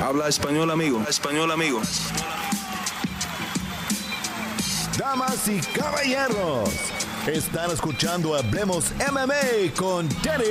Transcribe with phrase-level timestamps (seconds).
[0.00, 1.02] Habla español, amigo.
[1.08, 1.80] Español, amigo.
[4.96, 6.70] Damas y caballeros,
[7.26, 10.44] están escuchando Hablemos MMA con Danny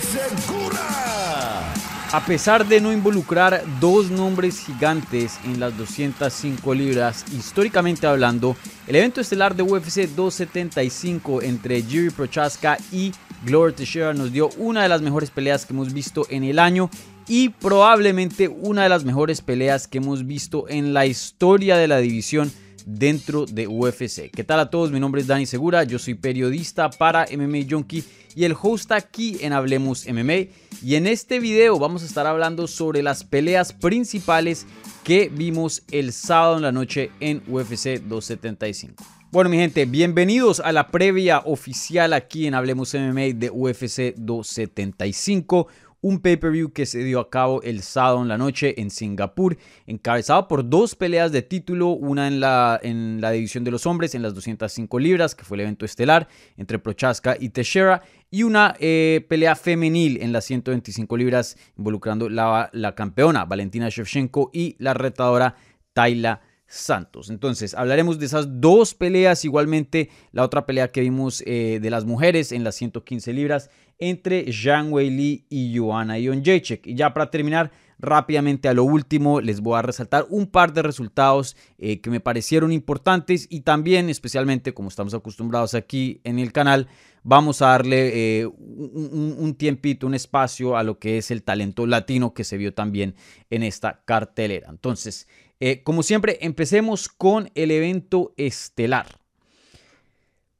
[0.00, 1.72] Segura.
[2.10, 8.56] A pesar de no involucrar dos nombres gigantes en las 205 libras, históricamente hablando,
[8.88, 13.12] el evento estelar de UFC 275 entre Jiri Prochaska y
[13.44, 16.90] Glover Teixeira nos dio una de las mejores peleas que hemos visto en el año
[17.28, 21.98] y probablemente una de las mejores peleas que hemos visto en la historia de la
[21.98, 22.50] división
[22.86, 24.30] dentro de UFC.
[24.30, 24.90] ¿Qué tal a todos?
[24.90, 28.02] Mi nombre es Dani Segura, yo soy periodista para MMA Junkie
[28.34, 30.48] y el host aquí en Hablemos MMA.
[30.82, 34.66] Y en este video vamos a estar hablando sobre las peleas principales
[35.04, 39.04] que vimos el sábado en la noche en UFC 275.
[39.30, 45.68] Bueno, mi gente, bienvenidos a la previa oficial aquí en Hablemos MMA de UFC 275
[46.00, 50.48] un pay-per-view que se dio a cabo el sábado en la noche en Singapur, encabezado
[50.48, 54.22] por dos peleas de título, una en la, en la división de los hombres en
[54.22, 59.24] las 205 libras, que fue el evento estelar entre Prochaska y Teixeira, y una eh,
[59.28, 65.56] pelea femenil en las 125 libras, involucrando la, la campeona Valentina Shevchenko y la retadora
[65.92, 67.30] Tayla Santos.
[67.30, 72.04] Entonces, hablaremos de esas dos peleas, igualmente la otra pelea que vimos eh, de las
[72.04, 76.86] mujeres en las 115 libras entre Zhang Weili y Joanna Jacek.
[76.86, 80.82] Y ya para terminar, rápidamente a lo último, les voy a resaltar un par de
[80.82, 86.52] resultados eh, que me parecieron importantes y también, especialmente como estamos acostumbrados aquí en el
[86.52, 86.88] canal,
[87.22, 91.86] vamos a darle eh, un, un, tiempito, un espacio a lo que es el talento
[91.86, 93.14] latino que se vio también
[93.50, 94.68] en esta cartelera.
[94.70, 95.26] Entonces,
[95.60, 99.06] eh, como siempre, empecemos con el evento estelar.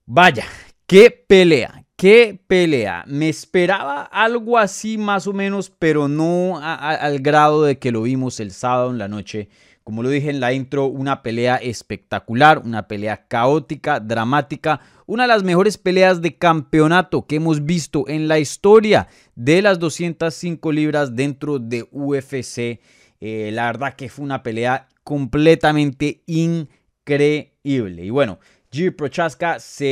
[0.07, 0.45] Vaya,
[0.87, 3.05] qué pelea, qué pelea.
[3.09, 8.41] Me esperaba algo así más o menos, pero no al grado de que lo vimos
[8.41, 9.49] el sábado en la noche.
[9.83, 15.29] Como lo dije en la intro, una pelea espectacular, una pelea caótica, dramática, una de
[15.29, 21.17] las mejores peleas de campeonato que hemos visto en la historia de las 205 libras
[21.17, 22.81] dentro de UFC.
[23.21, 28.05] Eh, la verdad que fue una pelea completamente increíble.
[28.05, 28.39] Y bueno,
[28.79, 29.87] Jiri Prochaska se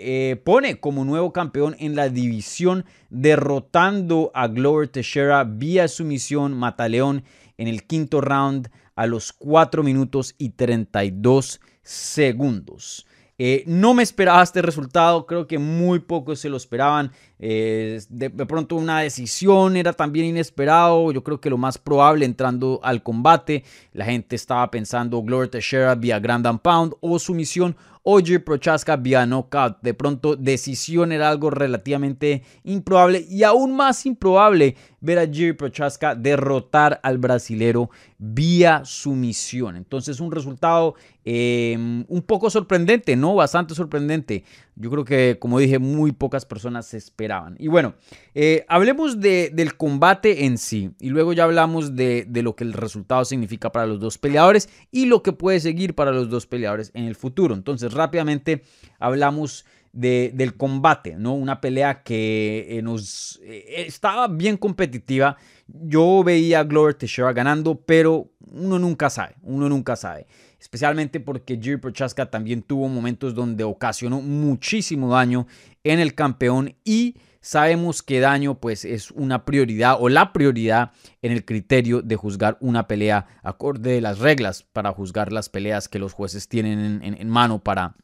[0.00, 7.22] eh, pone como nuevo campeón en la división, derrotando a Glover Teixeira vía sumisión Mataleón
[7.56, 13.06] en el quinto round a los 4 minutos y 32 segundos.
[13.38, 17.10] Eh, no me esperaba este resultado, creo que muy pocos se lo esperaban.
[17.38, 21.10] Eh, de, pronto una decisión era también inesperado.
[21.12, 25.94] Yo creo que lo más probable entrando al combate, la gente estaba pensando Gloria Teixeira
[25.94, 29.78] vía Grand Pound o sumisión Oye Prochaska vía knockout.
[29.80, 36.14] De pronto, decisión era algo relativamente improbable y aún más improbable ver a Jiri Prochaska
[36.14, 39.76] derrotar al brasilero vía sumisión.
[39.76, 43.34] Entonces, un resultado em, un poco sorprendente, ¿no?
[43.34, 44.44] Bastante sorprendente.
[44.76, 47.56] Yo creo que, como dije, muy pocas personas se esperaban.
[47.58, 47.94] Y bueno,
[48.34, 50.92] eh, hablemos del combate en sí.
[51.00, 54.68] Y luego ya hablamos de, de lo que el resultado significa para los dos peleadores
[54.92, 57.54] y lo que puede seguir para los dos peleadores en el futuro.
[57.54, 58.62] Entonces, rápidamente
[59.00, 61.34] hablamos de, del combate, ¿no?
[61.34, 65.36] Una pelea que eh, nos eh, estaba bien competitiva.
[65.66, 70.26] Yo veía a Glover Teixeira ganando, pero uno nunca sabe, uno nunca sabe
[70.62, 75.48] especialmente porque Jiri Prochaska también tuvo momentos donde ocasionó muchísimo daño
[75.82, 81.32] en el campeón y sabemos que daño pues es una prioridad o la prioridad en
[81.32, 85.98] el criterio de juzgar una pelea acorde de las reglas para juzgar las peleas que
[85.98, 87.96] los jueces tienen en, en mano para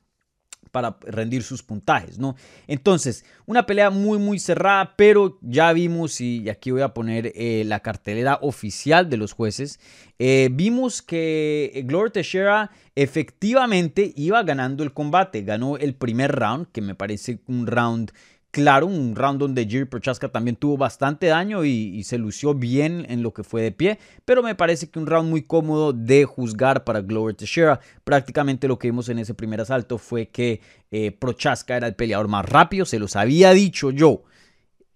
[0.69, 2.37] para rendir sus puntajes, ¿no?
[2.67, 7.65] Entonces, una pelea muy, muy cerrada, pero ya vimos, y aquí voy a poner eh,
[7.67, 9.81] la cartelera oficial de los jueces,
[10.19, 16.81] eh, vimos que Gloria Teixeira efectivamente iba ganando el combate, ganó el primer round, que
[16.81, 18.13] me parece un round
[18.51, 23.23] claro, un round donde Jiri Prochaska también tuvo bastante daño y, se lució bien en
[23.23, 26.85] lo que fue de pie, pero me parece que un round muy cómodo de juzgar
[26.85, 27.81] para Glover Teixeira.
[28.05, 30.61] Prácticamente lo que vimos en ese primer asalto fue que
[30.91, 34.23] eh, Prochaska era el peleador más rápido, se los había dicho yo.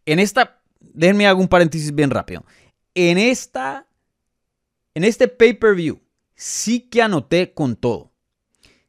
[0.06, 2.44] En esta, déjenme hago un paréntesis bien rápido.
[2.94, 3.86] En esta,
[4.94, 6.00] en este pay-per-view,
[6.34, 8.11] sí que anoté con todo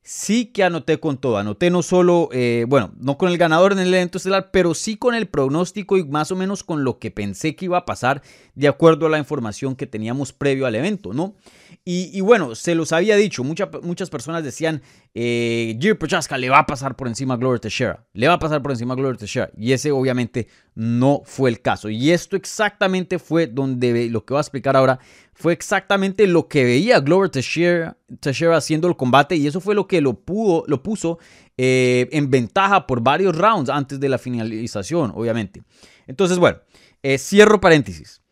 [0.03, 1.37] sí que anoté con todo.
[1.37, 4.97] Anoté no solo, eh, bueno, no con el ganador en el evento estelar, pero sí
[4.97, 8.21] con el pronóstico y más o menos con lo que pensé que iba a pasar
[8.55, 11.35] de acuerdo a la información que teníamos previo al evento, ¿no?
[11.85, 14.81] Y, bueno, se los había dicho, muchas personas decían,
[15.13, 18.61] eh, Prochaska le va a pasar por encima a Gloria Teixeira, le va a pasar
[18.61, 19.51] por encima a Gloria Teixeira.
[19.57, 21.89] Y ese obviamente no fue el caso.
[21.89, 24.97] Y esto exactamente fue donde lo que voy a explicar ahora
[25.33, 27.97] fue exactamente lo que veía Glover Teixeira,
[28.55, 31.19] haciendo el combate y eso fue lo que lo puso
[31.57, 35.63] eh, en ventaja por varios rounds antes de la finalización, obviamente.
[36.07, 36.59] Entonces, bueno,
[37.01, 38.22] eh, cierro paréntesis.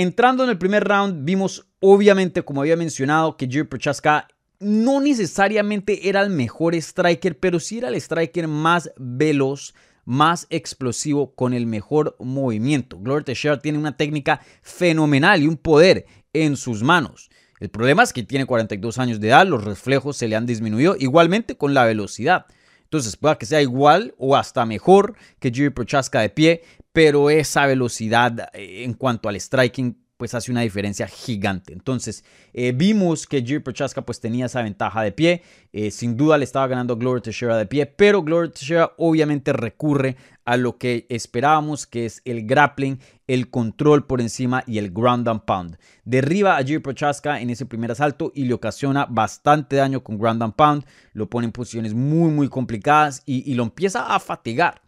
[0.00, 6.08] Entrando en el primer round, vimos obviamente, como había mencionado, que Jerry Prochaska no necesariamente
[6.08, 9.74] era el mejor striker, pero sí era el striker más veloz,
[10.06, 12.98] más explosivo, con el mejor movimiento.
[12.98, 17.28] Glover Teixeira tiene una técnica fenomenal y un poder en sus manos.
[17.58, 20.96] El problema es que tiene 42 años de edad, los reflejos se le han disminuido,
[20.98, 22.46] igualmente con la velocidad.
[22.84, 27.66] Entonces, pueda que sea igual o hasta mejor que Jerry Prochaska de pie, pero esa
[27.66, 31.72] velocidad eh, en cuanto al striking pues hace una diferencia gigante.
[31.72, 35.42] Entonces, eh, vimos que Jiri Prochaska pues tenía esa ventaja de pie.
[35.72, 40.16] Eh, sin duda le estaba ganando Glover Teixeira de pie, pero Glover Teixeira obviamente recurre
[40.44, 45.26] a lo que esperábamos, que es el grappling, el control por encima y el ground
[45.26, 45.78] and pound.
[46.04, 50.42] Derriba a Jiri Prochaska en ese primer asalto y le ocasiona bastante daño con ground
[50.42, 50.84] and pound.
[51.14, 54.82] Lo pone en posiciones muy, muy complicadas y lo empieza a fatigar.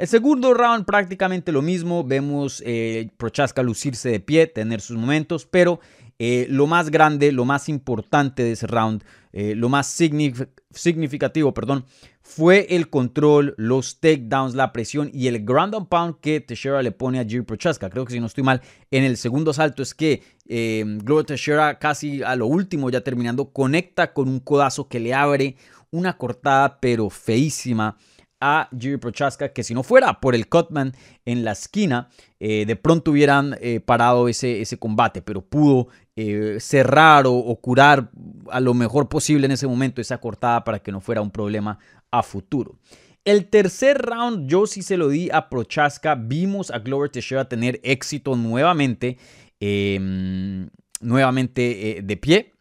[0.00, 5.44] El segundo round prácticamente lo mismo, vemos eh, Prochaska lucirse de pie, tener sus momentos,
[5.44, 5.78] pero
[6.18, 9.04] eh, lo más grande, lo más importante de ese round,
[9.34, 11.84] eh, lo más significativo, perdón,
[12.22, 16.92] fue el control, los takedowns, la presión y el ground and pound que Teixeira le
[16.92, 17.90] pone a Jiri Prochaska.
[17.90, 21.78] Creo que si no estoy mal, en el segundo salto es que eh, Glover Teixeira
[21.78, 25.56] casi a lo último, ya terminando, conecta con un codazo que le abre
[25.90, 27.98] una cortada pero feísima
[28.40, 30.94] a Jiri Prochaska, que si no fuera por el Cutman
[31.26, 32.08] en la esquina,
[32.38, 38.10] eh, de pronto hubieran eh, parado ese, ese combate, pero pudo eh, cerrar o, curar
[38.50, 41.78] a lo mejor posible en ese momento esa cortada para que no fuera un problema
[42.10, 42.78] a futuro.
[43.24, 47.78] El tercer round yo sí se lo di a Prochaska, vimos a Glover Teixeira tener
[47.82, 49.18] éxito nuevamente,
[49.60, 50.70] em,
[51.02, 52.54] nuevamente de pie,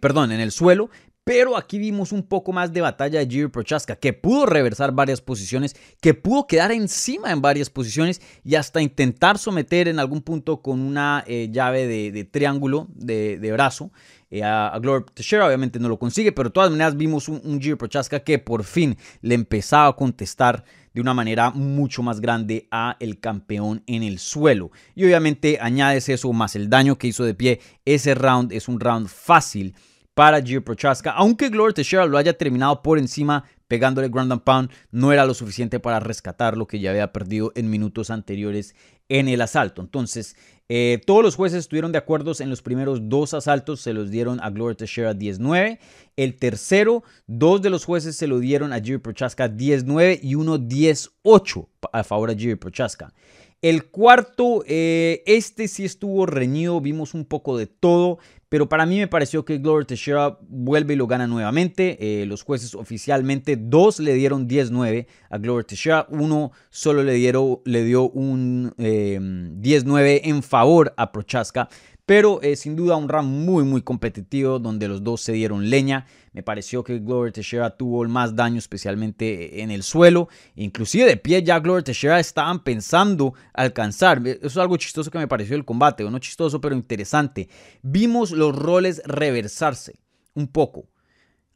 [0.00, 0.88] perdón, en el suelo,
[1.26, 5.20] pero aquí vimos un poco más de batalla de Jiri Prochaska, que pudo reversar varias
[5.20, 10.62] posiciones, que pudo quedar encima en varias posiciones y hasta intentar someter en algún punto
[10.62, 13.90] con una eh, llave de, triángulo de, brazo
[14.30, 15.48] eh, a, a, Glover Teixeira.
[15.48, 18.62] Obviamente no lo consigue, pero de todas maneras vimos un, un Jiri Prochaska que por
[18.62, 20.62] fin le empezaba a contestar
[20.94, 24.70] de una manera mucho más grande a el campeón en el suelo.
[24.94, 27.60] Y obviamente añades eso más el daño que hizo de pie.
[27.84, 29.74] Ese round es un round fácil
[30.16, 31.10] para Gio Prochaska.
[31.10, 35.34] Aunque Glover Teixeira lo haya terminado por encima pegándole ground and pound, no era lo
[35.34, 38.74] suficiente para rescatar lo que ya había perdido en minutos anteriores
[39.10, 39.82] en el asalto.
[39.82, 40.34] Entonces,
[40.70, 44.40] eh, todos los jueces estuvieron de acuerdo en los primeros dos asaltos, se los dieron
[44.40, 45.80] a Glover Teixeira 10-9.
[46.16, 50.56] El tercero, dos de los jueces se lo dieron a Jiri Prochaska 10-9 y uno
[50.58, 53.12] 10-8 a favor de Jiri Prochaska.
[53.60, 58.18] El cuarto, eh, este sí estuvo reñido, vimos un poco de todo.
[58.56, 61.98] Pero para mí me pareció que Glover Teixeira vuelve y lo gana nuevamente.
[62.00, 66.06] Eh, los jueces oficialmente, dos le dieron 10-9 a Glover Teixeira.
[66.08, 71.68] Uno solo le, dieron, le dio un 10-9 eh, en favor a Prochaska.
[72.06, 76.06] Pero sin duda un round muy muy competitivo donde los dos se dieron leña.
[76.32, 80.28] Me pareció que Glover Teixeira tuvo el más daño especialmente en el suelo.
[80.54, 84.24] Inclusive de pie ya Glover Teixeira estaban pensando alcanzar.
[84.24, 86.04] Eso es algo chistoso que me pareció el combate.
[86.04, 87.48] No chistoso pero interesante.
[87.82, 89.98] Vimos los roles reversarse
[90.34, 90.88] un poco.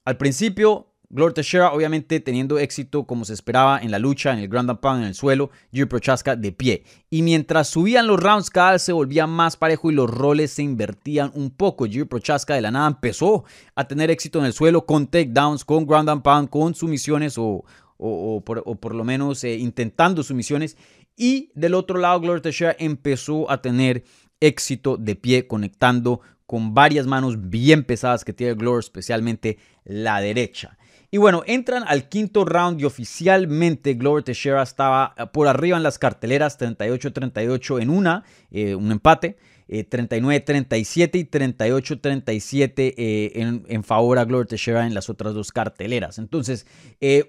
[0.05, 4.49] Al principio Glover Teixeira, obviamente, teniendo éxito como se esperaba en la lucha, en el
[4.49, 6.85] ground and pound, en el suelo, Jiri Prochaska de pie.
[7.11, 10.63] Y mientras subían los rounds, cada vez se volvía más parejo y los roles se
[10.63, 11.87] invertían un poco.
[11.87, 15.85] Jiri Prochaska de la nada empezó a tener éxito en el suelo con takedowns, con
[15.85, 17.65] ground and pound, con sumisiones o,
[17.99, 20.77] o, por, lo menos eh, intentando sumisiones.
[21.17, 24.05] Y del otro lado, Glover Teixeira empezó a tener
[24.39, 30.79] éxito de pie, conectando con varias manos bien pesadas que tiene Glover, especialmente la derecha.
[31.13, 35.83] Y bueno, entran al quinto round y oficialmente Glover Teixeira estaba eh, por arriba en
[35.83, 39.37] las carteleras, 38-38 en una, eh, un empate.
[39.69, 42.95] 39-37 eh, y 38-37
[43.37, 46.19] en, en, favor a Glover Teixeira en las otras dos carteleras.
[46.19, 46.67] Entonces,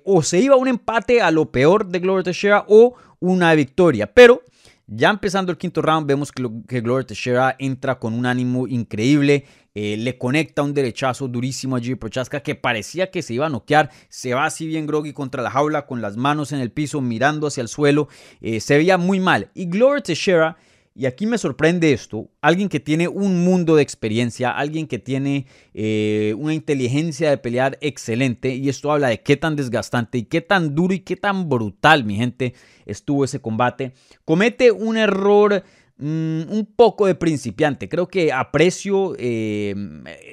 [0.05, 4.11] o se iba un empate a lo peor de Glover Teixeira o una victoria.
[4.11, 4.41] Pero
[4.87, 9.45] ya empezando el quinto round, vemos que, que Glover Teixeira entra con un ánimo increíble.
[9.73, 13.49] Eh, le conecta un derechazo durísimo a Jiri Prochaska que parecía que se iba a
[13.49, 13.89] noquear.
[14.09, 17.47] Se va así bien groggy contra la jaula con las manos en el piso mirando
[17.47, 18.07] hacia el suelo.
[18.41, 19.49] Eh, se veía muy mal.
[19.53, 20.57] Y Glover Teixeira
[20.93, 25.45] y aquí me sorprende esto, alguien que tiene un mundo de experiencia, alguien que tiene
[25.73, 30.41] eh, una inteligencia de pelear excelente, y esto habla de qué tan desgastante y qué
[30.41, 33.93] tan duro y qué tan brutal, mi gente, estuvo ese combate,
[34.25, 35.63] comete un error
[36.03, 37.87] Mm, un poco de principiante.
[37.87, 39.75] Creo que aprecio eh,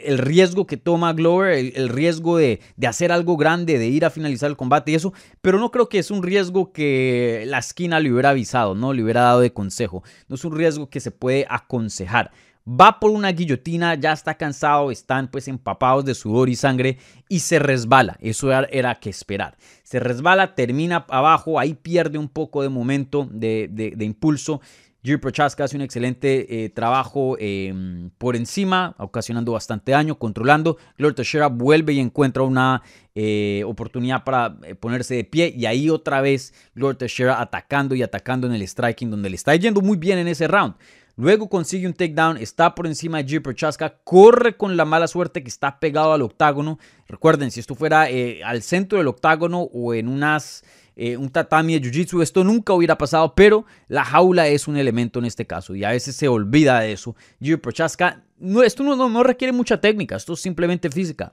[0.02, 4.48] el riesgo que toma Glover, el, riesgo de, hacer algo grande, de ir a finalizar
[4.48, 8.10] el combate y eso, pero no creo que es un riesgo que la esquina le
[8.10, 10.02] hubiera avisado, no le hubiera dado de consejo.
[10.26, 12.30] No es un riesgo que se puede aconsejar.
[12.66, 16.96] Va por una guillotina, ya está cansado, están pues empapados de sudor y sangre
[17.28, 18.16] y se resbala.
[18.20, 19.58] Eso era, que esperar.
[19.82, 24.62] Se resbala, termina abajo, ahí pierde un poco de momento, de, de impulso
[25.05, 30.76] Jiri Prochaska hace un excelente eh, trabajo em, por encima, ocasionando bastante daño, controlando.
[30.97, 32.83] Glover Teixeira vuelve y encuentra una
[33.14, 35.55] eh, oportunidad para eh, ponerse de pie.
[35.57, 39.55] Y ahí otra vez Glover Teixeira atacando y atacando en el striking, donde le está
[39.55, 40.75] yendo muy bien en ese round.
[41.14, 45.43] Luego consigue un takedown, está por encima de Jiri Prochaska, corre con la mala suerte
[45.43, 46.78] que está pegado al octágono.
[47.09, 48.09] Recuerden, si esto fuera
[48.45, 50.64] al centro del octágono o en unas
[51.00, 52.21] eh, un tatami de jiu-jitsu.
[52.21, 55.90] Esto nunca hubiera pasado, pero la jaula es un elemento en este caso y a
[55.90, 57.14] veces se olvida de eso.
[57.38, 61.33] Yu Prochaska, no, esto no, no, requiere mucha técnica, esto es simplemente física.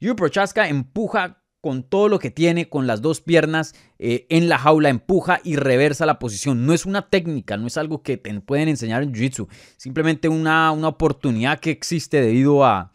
[0.00, 4.58] Yu Prochaska empuja con todo lo que tiene, con las dos piernas eh, en la
[4.58, 6.66] jaula, empuja y reversa la posición.
[6.66, 10.72] No es una técnica, no es algo que te pueden enseñar en Jiu-Jitsu, simplemente una,
[10.72, 12.90] una oportunidad que existe debido a,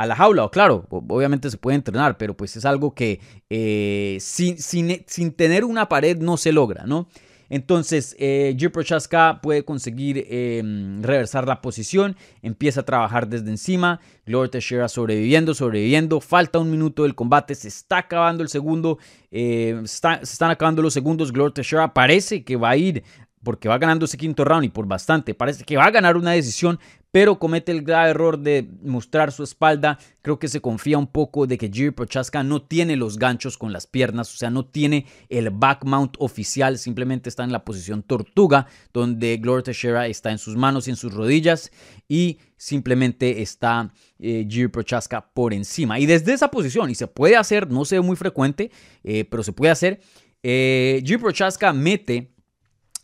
[0.00, 0.44] a la jaula.
[0.44, 5.64] O claro, obviamente se puede entrenar, pero pues es algo que eh, sin, sin, tener
[5.64, 7.06] una pared no se logra, ¿no?
[7.50, 14.48] Entonces, eh, Prochaska puede conseguir em, reversar la posición, empieza a trabajar desde encima, Glover
[14.48, 18.98] Teixeira sobreviviendo, sobreviviendo, falta un minuto del combate, se está acabando el segundo,
[19.32, 23.02] eh, se están acabando los segundos, Glover Teixeira parece que va a ir
[23.42, 26.32] porque va ganando ese quinto round y por bastante, parece que va a ganar una
[26.32, 26.78] decisión,
[27.10, 29.98] pero comete el grave error de mostrar su espalda.
[30.22, 33.72] Creo que se confía un poco de que Jiri Prochaska no tiene los ganchos con
[33.72, 38.02] las piernas, o sea, no tiene el back mount oficial, simplemente está en la posición
[38.02, 41.72] tortuga, donde Gloria Teixeira está en sus manos y en sus rodillas
[42.08, 45.98] y simplemente está eh, Jiri Prochaska por encima.
[45.98, 48.70] Y desde esa posición, y se puede hacer, no ve muy frecuente,
[49.02, 50.00] eh, pero se puede hacer,
[50.42, 52.34] eh, Jiri Prochaska mete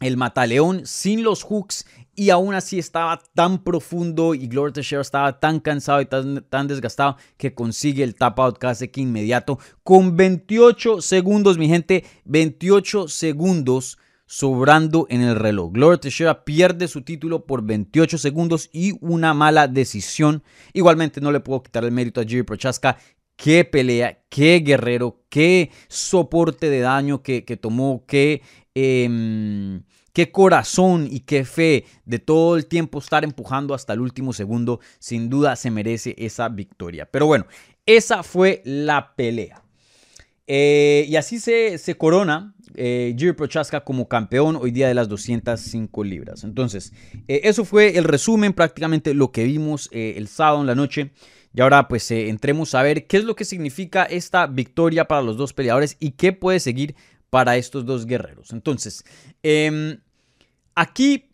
[0.00, 5.38] el mataleón sin los hooks y aún así estaba tan profundo y Gloria Teixeira estaba
[5.38, 11.02] tan cansado y tan, desgastado que consigue el tap out casi que inmediato con 28
[11.02, 15.72] segundos, mi gente, 28 segundos sobrando en el reloj.
[15.72, 20.42] Gloria Teixeira pierde su título por 28 segundos y una mala decisión.
[20.72, 22.96] Igualmente no le puedo quitar el mérito a Jiri Prochaska.
[23.36, 28.40] Qué pelea, qué guerrero, qué soporte de daño que, que tomó, qué
[28.78, 34.34] Em, qué corazón y qué fe de todo el tiempo estar empujando hasta el último
[34.34, 34.80] segundo.
[34.98, 37.08] Sin duda se merece esa victoria.
[37.10, 37.46] Pero bueno,
[37.86, 39.62] esa fue la pelea.
[40.46, 46.04] Eh, y así se, se corona eh, Prochaska como campeón hoy día de las 205
[46.04, 46.44] libras.
[46.44, 46.92] Entonces,
[47.28, 51.12] eh, eso fue el resumen, prácticamente lo que vimos eh, el sábado en la noche.
[51.54, 55.38] Y ahora pues entremos a ver qué es lo que significa esta victoria para los
[55.38, 56.94] dos peleadores y qué puede seguir
[57.36, 58.50] para estos dos guerreros.
[58.50, 59.04] Entonces,
[59.42, 59.98] em,
[60.74, 61.28] aquí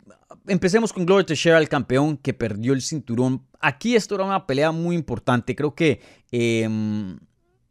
[0.47, 3.47] empecemos con Gloria Teixeira, el campeón que perdió el cinturón.
[3.61, 5.55] Aquí esto era una pelea muy importante.
[5.55, 7.17] Creo que, em,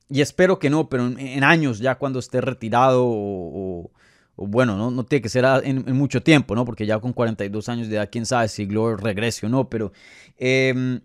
[0.08, 3.90] y espero que no, pero en, años ya cuando esté retirado o,
[4.36, 6.64] bueno, no, tiene que ser en, mucho tiempo, ¿no?
[6.64, 9.92] Porque ya con 42 años de edad, quién sabe si Gloria regrese o no, pero
[10.38, 11.00] eh,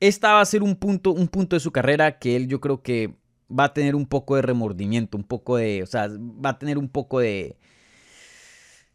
[0.00, 2.82] esta va a ser un punto, un punto de su carrera que él yo creo
[2.82, 3.14] que
[3.50, 6.78] va a tener un poco de remordimiento, un poco de, o sea, va a tener
[6.78, 7.56] un poco de,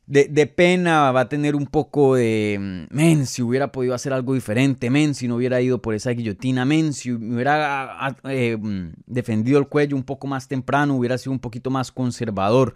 [0.09, 4.89] de, pena, va a tener un poco de, men, si hubiera podido hacer algo diferente,
[4.89, 8.57] men, si no hubiera ido por esa guillotina, men, si hubiera eh,
[9.05, 12.73] defendido el cuello un poco más temprano, hubiera sido un poquito más conservador.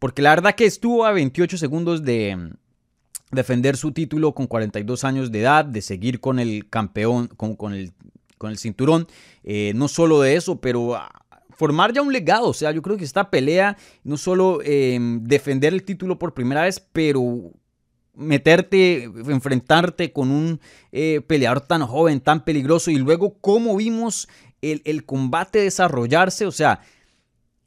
[0.00, 2.50] Porque la verdad que estuvo a 28 segundos de
[3.30, 7.74] defender su título con 42 años de edad, de seguir con el campeón, con, con
[7.74, 7.92] el
[8.42, 9.06] con el cinturón.
[9.44, 10.98] Eh, no solo de eso, pero
[11.50, 12.48] formar ya un legado.
[12.48, 16.62] O sea, yo creo que esta pelea, no solo em, defender el título por primera
[16.62, 17.52] vez, pero
[18.14, 24.28] meterte, enfrentarte con un eh, peleador tan joven, tan peligroso, y luego cómo vimos
[24.60, 26.80] el, el, combate desarrollarse, o sea,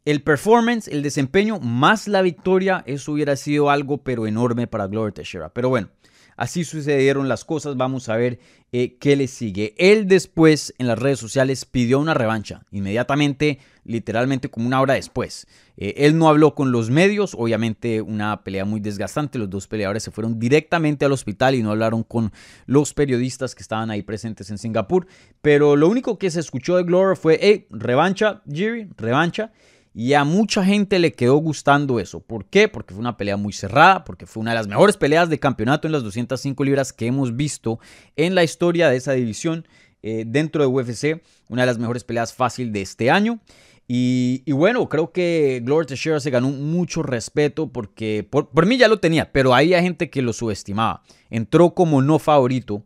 [0.03, 5.13] el performance, el desempeño, más la victoria, eso hubiera sido algo pero enorme para Gloria
[5.13, 5.49] Teixeira.
[5.49, 5.87] Pero bueno,
[6.35, 7.77] así sucedieron las cosas.
[7.77, 8.39] Vamos a ver
[8.71, 9.73] eh, qué le sigue.
[9.77, 15.47] Él después en las redes sociales pidió una revancha, inmediatamente, literalmente como una hora después.
[15.77, 19.39] Eh, él no habló con los medios, obviamente una pelea muy desgastante.
[19.39, 22.31] Los dos peleadores se fueron directamente al hospital y no hablaron con
[22.65, 25.07] los periodistas que estaban ahí presentes en Singapur.
[25.41, 29.51] Pero lo único que se escuchó de Glover fue, hey, revancha, Jerry, revancha.
[29.97, 32.19] Y a mucha gente le quedó gustando eso.
[32.19, 32.67] ¿Por qué?
[32.67, 35.87] Porque fue una pelea muy cerrada, porque fue una de las mejores peleas de campeonato
[35.87, 37.79] en las 205 libras que hemos visto
[38.17, 39.65] en la historia de esa división
[40.03, 41.23] eh, dentro de UFC.
[41.47, 43.39] Una de las mejores peleas fácil de este año.
[43.87, 48.99] Y, bueno, creo que Glover Teixeira se ganó mucho respeto porque por, mí ya lo
[48.99, 51.03] tenía, pero había gente que lo subestimaba.
[51.29, 52.83] Entró como no favorito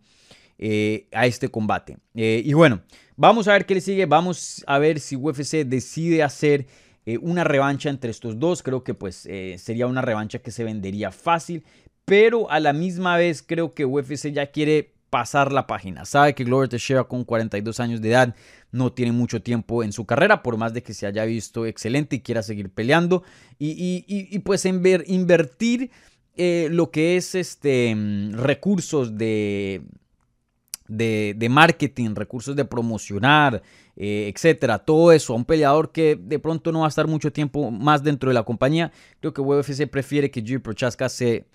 [0.60, 1.98] eh, a este combate.
[2.14, 2.82] Eh, y bueno,
[3.16, 4.06] vamos a ver qué le sigue.
[4.06, 6.68] Vamos a ver si UFC decide hacer
[7.06, 8.64] eh, una revancha entre estos dos.
[8.64, 11.64] Creo que pues eh, sería una revancha que se vendería fácil,
[12.06, 16.06] pero a la misma vez creo que UFC ya quiere pasar la página.
[16.06, 18.36] Sabe que Glover Teixeira con 42 años de edad
[18.72, 22.18] no tiene mucho tiempo en su carrera, por más de que se haya visto excelente
[22.18, 23.24] y quiera seguir peleando.
[23.58, 25.92] Y, pues en ver, invertir
[26.36, 29.82] eh, lo que es este, mm, recursos de,
[30.90, 33.62] de, marketing, recursos de promocionar,
[33.96, 37.32] eh, etcétera, todo eso, a un peleador que de pronto no va a estar mucho
[37.32, 41.48] tiempo más dentro de la compañía, creo que UFC prefiere que Jiri Prochaska se,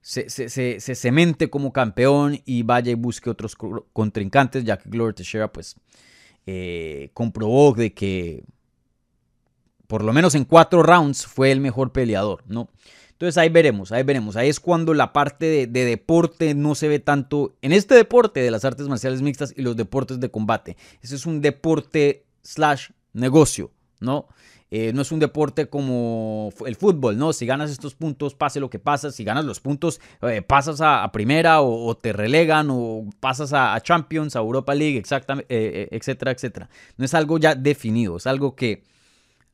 [0.00, 3.56] se, se, cemente como campeón y vaya y busque otros
[3.92, 5.76] contrincantes, ya que Glover Teixeira pues
[6.46, 8.44] eh, comprobó de que
[9.86, 12.70] por lo menos en cuatro rounds fue el mejor peleador, ¿no?
[13.22, 14.34] Entonces ahí veremos, ahí veremos.
[14.34, 18.50] Ahí es cuando la parte de, deporte no se ve tanto en este deporte de
[18.50, 20.76] las artes marciales mixtas y los deportes de combate.
[21.02, 24.26] Ese es un deporte slash negocio, ¿no?
[24.72, 27.32] Eh, no es un deporte como el fútbol, ¿no?
[27.32, 29.12] Si ganas estos puntos, pase lo que pasa.
[29.12, 34.34] Si ganas los puntos, eh, pasas a, primera o, te relegan o pasas a, Champions,
[34.34, 36.68] a Europa League, exactamente, eh, etcétera, etcétera.
[36.96, 38.82] No es algo ya definido, es algo que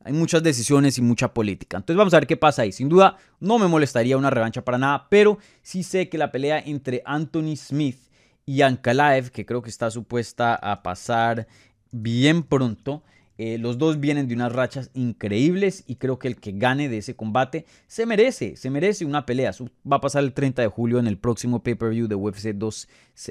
[0.03, 1.77] hay muchas decisiones y mucha política.
[1.77, 2.71] Entonces vamos a ver qué pasa ahí.
[2.71, 6.59] Sin duda, no me molestaría una revancha para nada, pero sí sé que la pelea
[6.59, 7.99] entre Anthony Smith
[8.45, 11.47] y Ankalaev, que creo que está supuesta a pasar
[11.91, 13.03] bien pronto,
[13.41, 16.97] eh, los dos vienen de unas rachas increíbles y creo que el que gane de
[16.97, 19.51] ese combate se merece, se merece una pelea.
[19.89, 22.89] Va a pasar el 30 de julio en el próximo pay-per-view de UFC 2,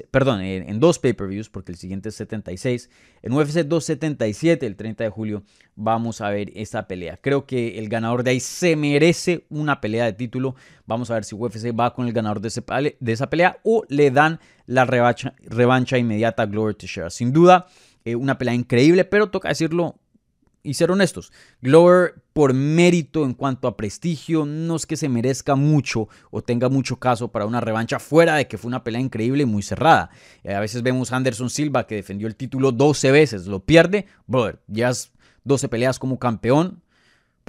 [0.09, 2.89] perdón, en, dos pay-per-views porque el siguiente es 76.
[3.21, 5.43] En UFC 277, el 30 de julio,
[5.75, 7.17] vamos a ver esa pelea.
[7.21, 10.55] Creo que el ganador de ahí se merece una pelea de título.
[10.87, 14.39] Vamos a ver si UFC va con el ganador de, esa pelea o le dan
[14.65, 17.11] la revancha, revancha inmediata a Glory Teixeira.
[17.11, 17.67] Sin duda.
[18.05, 19.99] Eh, una pelea increíble, pero toca decirlo
[20.63, 21.31] y ser honestos.
[21.61, 26.69] Glover, por mérito en cuanto a prestigio, no es que se merezca mucho o tenga
[26.69, 30.09] mucho caso para una revancha, fuera de que fue una pelea increíble y muy cerrada.
[30.43, 34.05] Eh, a veces vemos a Anderson Silva que defendió el título 12 veces, lo pierde,
[34.27, 34.91] brother, ya
[35.43, 36.81] 12 peleas como campeón,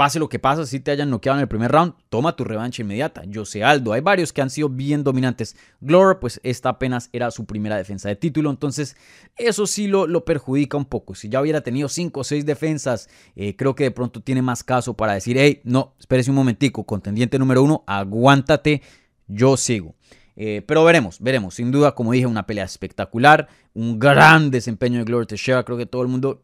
[0.01, 2.81] Pase lo que pase, si te hayan noqueado en el primer round, toma tu revancha
[2.81, 3.23] inmediata.
[3.27, 5.57] Yo sé Aldo, hay varios que han sido bien dominantes.
[5.83, 8.97] Glover, pues esta apenas era su primera defensa de título, entonces
[9.37, 11.15] eso sí lo, lo perjudica un poco.
[11.15, 14.65] Si ya hubiera tenido 5 o 6 defensas, eh, creo que de pronto tiene más
[14.65, 18.81] caso para decir, hey, no, espérese un momentico, contendiente número uno, aguántate,
[19.27, 19.97] yo sigo.
[20.35, 21.57] Eh, pero veremos, veremos.
[21.57, 25.63] Sin duda, como dije, una pelea espectacular, un gran desempeño de Glover Teixeira.
[25.63, 26.43] Creo que todo el mundo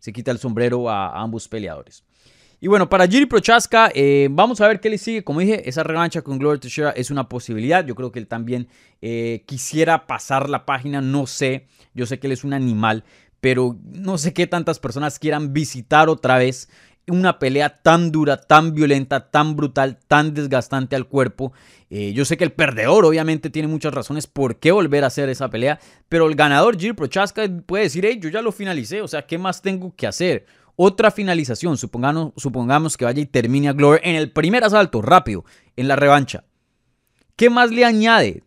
[0.00, 2.02] se quita el sombrero a ambos peleadores.
[2.60, 5.22] Y bueno, para Jiri Prochaska, eh, vamos a ver qué le sigue.
[5.22, 7.86] Como dije, esa revancha con Glover Teixeira es una posibilidad.
[7.86, 8.66] Yo creo que él también
[9.00, 11.00] eh, quisiera pasar la página.
[11.00, 13.04] No sé, yo sé que él es un animal,
[13.40, 16.68] pero no sé qué tantas personas quieran visitar otra vez
[17.06, 21.52] una pelea tan dura, tan violenta, tan brutal, tan desgastante al cuerpo.
[21.90, 25.28] Eh, yo sé que el perdedor obviamente tiene muchas razones por qué volver a hacer
[25.28, 29.08] esa pelea, pero el ganador, Jiri Prochaska, puede decir, hey, yo ya lo finalicé, o
[29.08, 30.44] sea, ¿qué más tengo que hacer?
[30.80, 35.44] Otra finalización, supongamos, supongamos que vaya y termine a Glover en el primer asalto, rápido,
[35.74, 36.44] en la revancha.
[37.34, 38.44] ¿Qué más le añade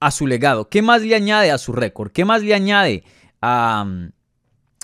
[0.00, 0.68] a su legado?
[0.68, 2.12] ¿Qué más le añade a su récord?
[2.12, 3.04] ¿Qué más le añade
[3.40, 3.86] a,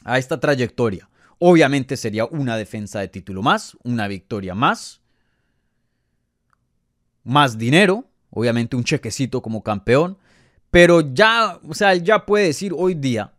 [0.03, 1.11] a esta trayectoria?
[1.39, 5.03] Obviamente sería una defensa de título más, una victoria más,
[7.23, 10.17] más dinero, obviamente un chequecito como campeón,
[10.71, 13.36] pero ya, o sea, ya puede decir hoy día,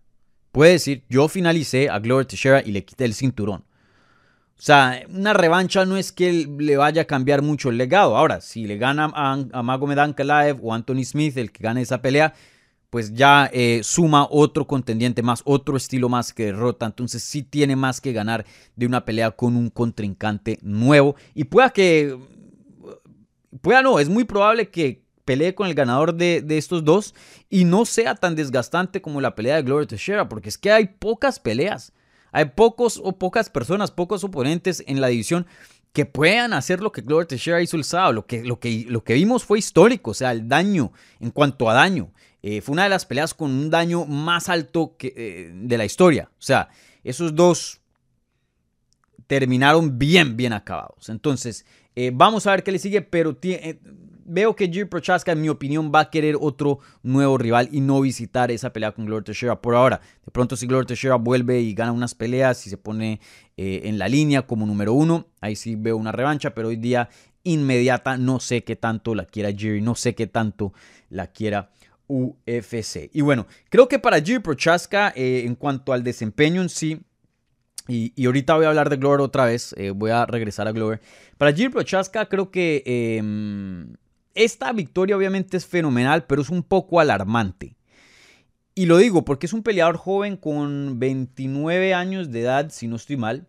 [0.58, 3.62] Puede decir, yo finalicé a Glover Teixeira y le quité el cinturón.
[3.62, 8.17] O sea, una revancha no es que le vaya a cambiar mucho el legado.
[8.17, 12.02] Ahora, si le gana a, a Magomed Ankalaev o Anthony Smith, el que gane esa
[12.02, 12.34] pelea,
[12.89, 16.88] pues ya eh, suma otro contendiente más, otro estilo más que derrota.
[16.88, 18.43] Entonces sí tiene más que ganar
[18.76, 21.15] de una pelea con un contrincante nuevo.
[21.36, 22.17] Y pueda que,
[23.62, 27.13] pueda no, es muy probable que pelee con el ganador de, estos dos
[27.50, 30.88] y no sea tan desgastante como la pelea de Glover Teixeira, porque es que hay
[30.88, 31.92] pocas peleas,
[32.32, 35.46] hay pocos o pocas personas, pocos oponentes en la división
[35.92, 38.13] que puedan hacer lo que Glover Teixeira hizo el sábado.
[38.13, 41.70] Lo que, lo que, lo que vimos fue histórico, o sea, el daño en cuanto
[41.70, 42.12] a daño.
[42.42, 45.84] Eh, fue una de las peleas con un daño más alto que, eh, de la
[45.84, 46.30] historia.
[46.34, 46.70] O sea,
[47.04, 47.82] esos dos
[49.26, 51.10] terminaron bien, bien acabados.
[51.10, 53.36] Entonces, eh, vamos a ver qué le sigue, pero
[54.28, 58.02] veo que Jiri Prochaska, en mi opinión, va a querer otro nuevo rival y no
[58.02, 60.02] visitar esa pelea con Glover Teixeira por ahora.
[60.26, 63.20] De pronto, si Glover Teixeira vuelve y gana unas peleas y se pone
[63.56, 67.10] en la línea como número uno, ahí sí veo una revancha, pero hoy día
[67.48, 70.74] inmediata no sé qué tanto la quiera Jiri, no sé qué tanto
[71.10, 71.72] la quiera
[72.08, 73.10] UFC.
[73.13, 77.02] Y bueno, creo que para Jiri Prochaska, eh, en cuanto al desempeño en sí,
[77.88, 81.00] y, ahorita voy a hablar de Glover otra vez, eh, voy a regresar a Glover.
[81.38, 83.94] Para Jiri Prochaska creo que em,
[84.38, 87.76] esta victoria obviamente es fenomenal, pero es un poco alarmante.
[88.76, 92.95] Y lo digo porque es un peleador joven con 29 años de edad, si no
[92.95, 93.47] estoy mal,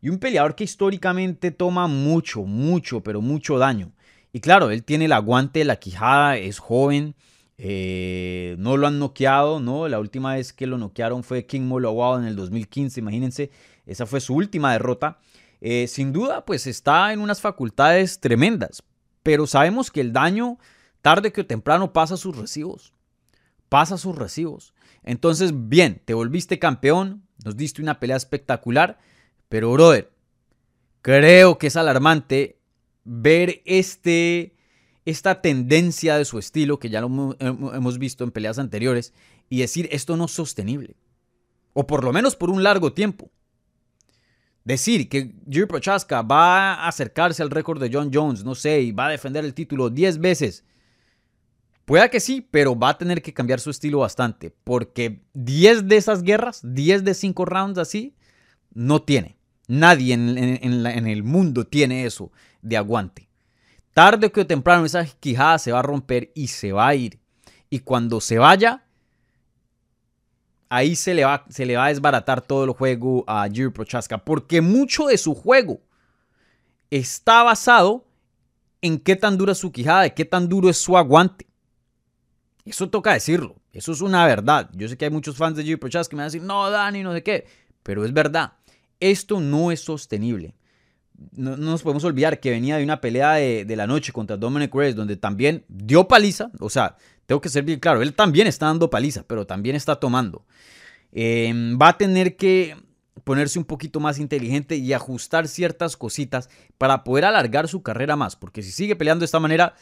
[0.00, 3.92] y un peleador que históricamente toma mucho, mucho, pero mucho daño.
[4.32, 7.16] Y claro, él tiene el aguante la quijada, es joven,
[7.56, 9.88] eh, no lo han noqueado, ¿no?
[9.88, 13.50] La última vez que lo noquearon fue King Molawao en el 2015, imagínense.
[13.84, 15.18] Esa fue su última derrota.
[15.60, 18.84] Eh, sin duda, pues está en unas facultades tremendas.
[19.28, 20.56] Pero sabemos que el daño,
[21.02, 22.94] tarde que temprano, pasa sus recibos.
[23.68, 24.72] Pasa sus recibos.
[25.02, 28.98] Entonces, bien, te volviste campeón, nos diste una pelea espectacular.
[29.50, 30.10] Pero, brother,
[31.02, 32.58] creo que es alarmante
[33.04, 34.56] ver este
[35.04, 39.12] esta tendencia de su estilo, que ya lo hemos visto en peleas anteriores,
[39.50, 40.96] y decir esto no es sostenible.
[41.74, 43.30] O por lo menos por un largo tiempo.
[44.68, 48.92] Decir que Jiri Prochaska va a acercarse al récord de John Jones, no sé, y
[48.92, 50.62] va a defender el título 10 veces.
[51.86, 54.54] Pueda que sí, pero va a tener que cambiar su estilo bastante.
[54.64, 58.14] Porque 10 de esas guerras, 10 de 5 rounds así,
[58.74, 59.38] no tiene.
[59.68, 63.30] Nadie en el mundo tiene eso de aguante.
[63.94, 67.20] Tarde o temprano esa quijada se va a romper y se va a ir.
[67.70, 68.84] Y cuando se vaya,
[70.68, 74.18] ahí se le va, se le va a desbaratar todo el juego a Jiri Prochaska.
[74.18, 75.80] Porque mucho de su juego
[76.90, 78.06] está basado
[78.80, 81.46] en qué tan dura es su quijada, de qué tan duro es su aguante.
[82.64, 83.56] Eso toca decirlo.
[83.72, 84.70] Eso es una verdad.
[84.72, 86.70] Yo sé que hay muchos fans de Jiri Prochaska que me van a decir, no,
[86.70, 87.46] Dani, no sé qué.
[87.82, 88.52] Pero es verdad.
[89.00, 90.54] Esto no es sostenible
[91.32, 94.96] no, nos podemos olvidar que venía de una pelea de, la noche contra Dominic Reyes,
[94.96, 96.50] donde también dio paliza.
[96.60, 96.96] O sea,
[97.28, 100.46] tengo que ser bien claro, él también está dando paliza, pero también está tomando.
[101.12, 102.74] Em, va a tener que
[103.22, 108.34] ponerse un poquito más inteligente y ajustar ciertas cositas para poder alargar su carrera más,
[108.34, 109.74] porque si sigue peleando de esta manera,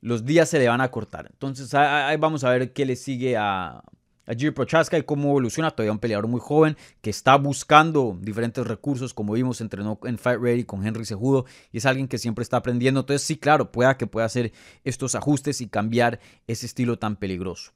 [0.00, 1.30] los días se le van a cortar.
[1.32, 3.82] Entonces ahí vamos a ver qué le sigue a,
[4.26, 8.66] a Jiri Prochaska y cómo evoluciona todavía un peleador muy joven que está buscando diferentes
[8.66, 12.42] recursos, como vimos, entrenó en Fight Ready con Henry Sejudo y es alguien que siempre
[12.42, 13.00] está aprendiendo.
[13.00, 14.52] Entonces, sí, claro, pueda que pueda hacer
[14.84, 17.72] estos ajustes y cambiar ese estilo tan peligroso.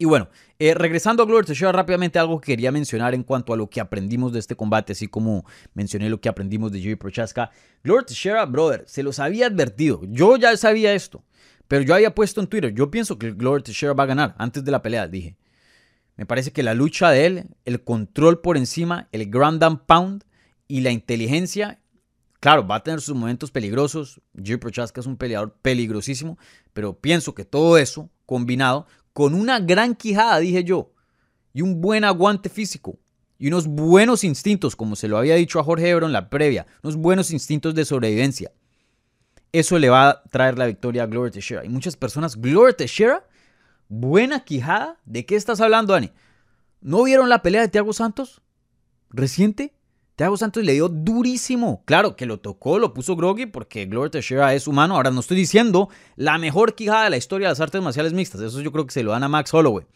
[0.00, 0.28] Y bueno,
[0.60, 3.80] eh, regresando a Glover Teixeira, rápidamente algo que quería mencionar en cuanto a lo que
[3.80, 7.50] aprendimos de este combate, así como mencioné lo que aprendimos de Jiri Prochaska.
[7.82, 10.00] Glover Teixeira, brother, se los había advertido.
[10.04, 11.24] Yo ya sabía esto.
[11.68, 14.64] Pero yo había puesto en Twitter, yo pienso que Glover Teixeira va a ganar antes
[14.64, 15.36] de la pelea, dije.
[16.16, 20.24] Me parece que la lucha de él, el control por encima, el ground and pound
[20.66, 21.80] y la inteligencia,
[22.40, 24.20] claro, va a tener sus momentos peligrosos.
[24.34, 26.38] Jiri Prochaska es un peleador peligrosísimo,
[26.72, 30.92] pero pienso que todo eso combinado con una gran quijada, dije yo,
[31.52, 32.98] y un buen aguante físico
[33.38, 36.66] y unos buenos instintos, como se lo había dicho a Jorge Ebro en la previa,
[36.82, 38.50] unos buenos instintos de sobrevivencia
[39.52, 41.64] eso le va a traer la victoria a Glover Teixeira.
[41.64, 43.26] Y muchas personas, Glover Teixeira,
[43.88, 44.98] buena quijada.
[45.04, 46.10] ¿De qué estás hablando, Dani?
[46.80, 48.42] ¿No vieron la pelea de Thiago Santos?
[49.10, 49.74] ¿Reciente?
[50.16, 51.82] Thiago Santos le dio durísimo.
[51.84, 54.96] Claro que lo tocó, lo puso groggy porque Glover Teixeira es humano.
[54.96, 58.40] Ahora no estoy diciendo la mejor quijada de la historia de las artes marciales mixtas.
[58.40, 59.86] Eso yo creo que se lo dan a Max Holloway.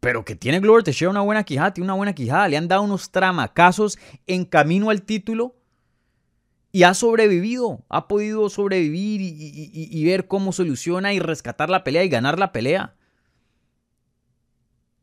[0.00, 2.48] Pero que tiene Glover Teixeira una buena quijada, tiene una buena quijada.
[2.48, 3.98] Le han dado unos tramacazos
[4.28, 5.57] en camino al título
[6.70, 12.08] y ha sobrevivido, ha podido sobrevivir y, ver cómo soluciona y rescatar la pelea y
[12.08, 12.94] ganar la pelea.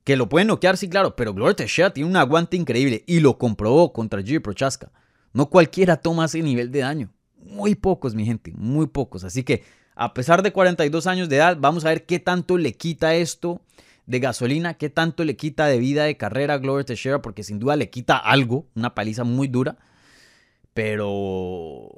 [0.03, 3.39] Que lo pueden noquear, sí, claro, pero Gloria Teixeira tiene un aguante increíble y lo
[3.39, 4.91] comprobó contra Jiri Prochaska.
[5.33, 7.11] No cualquiera toma ese nivel de daño.
[7.37, 9.23] Muy pocos, mi gente, muy pocos.
[9.23, 9.63] Así que,
[9.95, 13.61] a pesar de 42 años de edad, vamos a ver qué tanto le quita esto
[14.05, 17.57] de gasolina, qué tanto le quita de vida de carrera a Gloria Teixeira, porque sin
[17.57, 19.79] duda le quita algo, una paliza muy dura
[20.75, 21.89] pero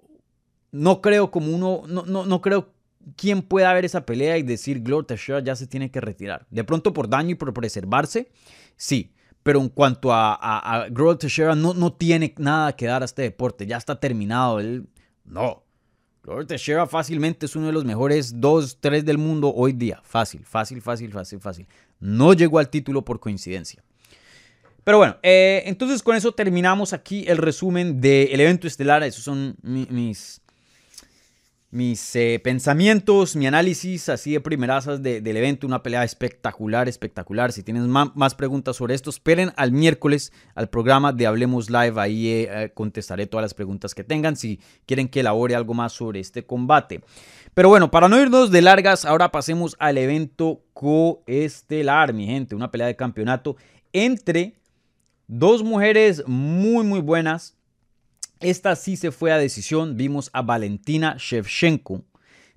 [0.72, 2.70] no creo como uno, no, no, no creo
[3.16, 6.46] quién pueda ver esa pelea y decir Glover Teixeira ya se tiene que retirar.
[6.52, 8.30] De pronto por daño y por preservarse,
[8.76, 9.16] sí.
[9.42, 13.66] Pero en cuanto a, a, Teixeira, no, no tiene nada que dar a este deporte.
[13.66, 14.60] Ya está terminado.
[14.60, 14.88] Él,
[15.26, 15.64] no.
[16.22, 20.02] Glover Teixeira fácilmente es uno de los mejores dos, tres del mundo hoy día.
[20.04, 21.68] Fácil, fácil, fácil, fácil, fácil.
[22.00, 23.84] No llegó al título por coincidencia.
[24.88, 29.04] Pero bueno, eh, entonces con eso terminamos aquí el resumen del evento estelar.
[29.04, 30.42] Esos son mis,
[31.72, 37.52] mis eh, pensamientos, mi análisis así de primerazas del evento, una pelea espectacular, espectacular.
[37.52, 42.30] Si tienes más, preguntas sobre esto, esperen al miércoles al programa de Hablemos Live, ahí
[42.30, 46.46] eh, contestaré todas las preguntas que tengan si quieren que elabore algo más sobre este
[46.46, 47.02] combate.
[47.54, 52.72] Pero bueno, para no irnos de largas, ahora pasemos al evento coestelar, mi gente, una
[52.72, 53.58] pelea de campeonato
[53.92, 54.54] entre
[55.28, 57.58] dos mujeres muy muy buenas
[58.40, 59.96] esta sí se fue a decisión.
[59.98, 62.04] Vimos a Valentina Shevchenko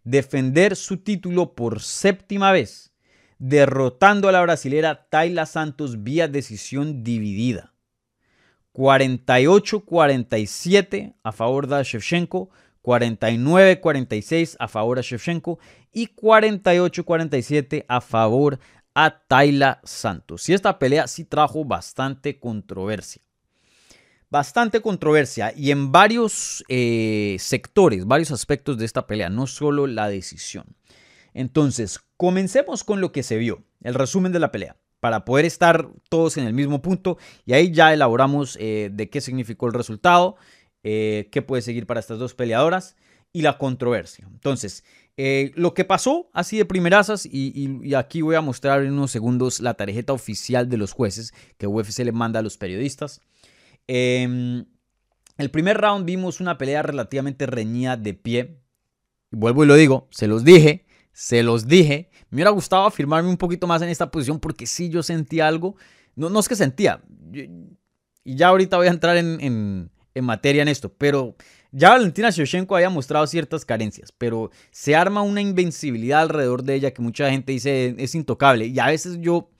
[0.04, 2.92] defender su título por séptima vez,
[3.38, 7.72] derrotando a la brasilera Tayla Santos vía decisión dividida.
[8.74, 12.50] 48-47 a favor de Shevchenko,
[12.82, 15.58] 49-46 a favor de Shevchenko
[15.92, 18.60] y 48-47 a favor
[18.94, 20.48] a Tayla Santos.
[20.48, 23.22] Y esta pelea sí trajo bastante controversia
[24.30, 30.08] bastante controversia y en varios eh, sectores, varios aspectos de esta pelea, no solo la
[30.08, 30.64] decisión.
[31.34, 35.88] Entonces, comencemos con lo que se vio, el resumen de la pelea, para poder estar
[36.08, 40.36] todos en el mismo punto y ahí ya elaboramos eh, de qué significó el resultado,
[40.82, 42.96] eh, qué puede seguir para estas dos peleadoras
[43.32, 44.26] y la controversia.
[44.30, 44.84] Entonces,
[45.16, 49.74] lo que pasó así de primerasas, y, aquí voy a mostrar en unos segundos la
[49.74, 53.20] tarjeta oficial de los jueces que UFC le manda a los periodistas.
[53.86, 54.64] Eh,
[55.40, 58.60] el primer round vimos una pelea relativamente reñida de pie.
[59.30, 62.10] vuelvo y lo digo, se los dije, se los dije.
[62.28, 65.76] Me hubiera gustado afirmarme un poquito más en esta posición porque sí yo sentí algo.
[66.14, 67.02] No, no es que sentía.
[67.32, 70.92] y ya ahorita voy a entrar en, materia en esto.
[70.92, 71.36] Pero
[71.72, 74.12] ya Valentina Shevchenko había mostrado ciertas carencias.
[74.16, 78.66] Pero se arma una invencibilidad alrededor de ella que mucha gente dice es intocable.
[78.66, 79.50] Y a veces yo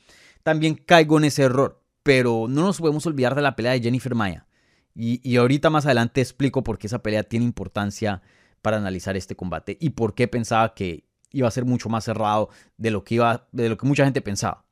[0.42, 4.14] también caigo en ese error pero no nos podemos olvidar de la pelea de Jennifer
[4.14, 4.46] Maya.
[4.94, 8.22] Y, ahorita más adelante explico por qué esa pelea tiene importancia
[8.60, 12.50] para analizar este combate y por qué pensaba que iba a ser mucho más cerrado
[12.76, 14.64] de lo que, iba, de lo que mucha gente pensaba.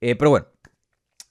[0.00, 0.46] Eh, pero bueno,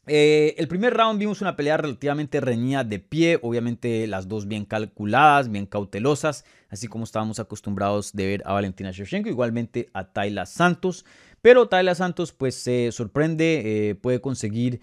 [0.09, 4.65] eh, el primer round vimos una pelea relativamente reñida de pie, obviamente las dos bien
[4.65, 10.45] calculadas, bien cautelosas, así como estábamos acostumbrados de ver a Valentina Shevchenko, igualmente a Tayla
[10.45, 11.05] Santos,
[11.41, 14.81] pero Tayla Santos pues se sorprende, eh, puede conseguir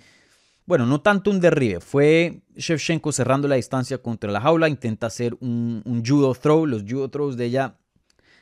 [0.66, 5.36] bueno, no tanto un derribe, fue Shevchenko cerrando la distancia contra la jaula, intenta hacer
[5.40, 7.76] un, judo throw, los judo throws de ella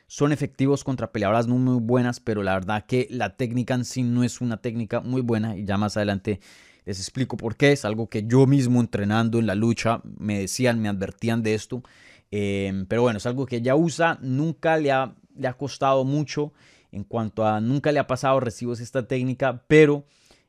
[0.07, 4.03] son efectivos contra peleadoras no muy buenas, pero la verdad que la técnica en sí
[4.03, 6.39] no es una técnica muy buena y ya más adelante
[6.85, 10.81] les explico por qué, es algo que yo mismo entrenando en la lucha me decían,
[10.81, 11.83] me advertían de esto,
[12.31, 16.53] em, pero bueno, es algo que ella usa, nunca le ha, le ha costado mucho
[16.91, 20.05] en cuanto a, nunca le ha pasado recibos esta técnica, pero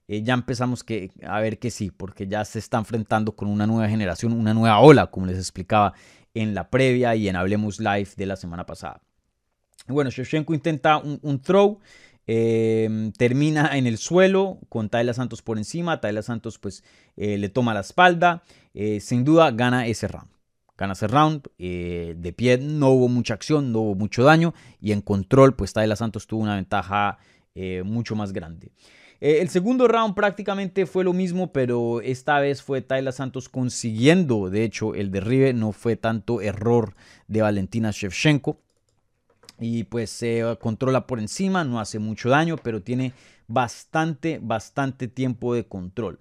[0.09, 0.85] eh, ya empezamos
[1.27, 4.79] a ver que sí, porque ya se está enfrentando con una nueva generación, una nueva
[4.79, 5.94] ola, como les explicaba
[6.35, 9.01] en la previa y en Hablemos Live de la semana pasada.
[9.88, 11.81] Bueno, Shevchenko intenta un, throw,
[12.26, 16.00] em, termina en el suelo con Tayla Santos por encima.
[16.00, 16.84] Tayla Santos pues
[17.16, 18.42] eh, le toma la espalda.
[18.74, 20.30] Eh, sin duda gana ese round.
[20.76, 21.42] Gana ese round.
[21.58, 24.54] de pie no hubo mucha acción, no hubo mucho daño.
[24.80, 27.18] Y en control pues Tayla Santos tuvo una ventaja
[27.84, 28.70] mucho más grande.
[29.20, 34.50] Eh, el segundo round prácticamente fue lo mismo, pero esta vez fue Tayla Santos consiguiendo,
[34.50, 35.52] de hecho, el derribe.
[35.54, 36.94] No fue tanto error
[37.26, 38.60] de Valentina Shevchenko.
[39.58, 43.12] Y pues se controla por encima, no hace mucho daño, pero tiene
[43.48, 46.20] bastante, bastante tiempo de control.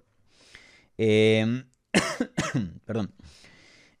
[0.96, 1.64] Em,
[2.84, 3.12] perdón.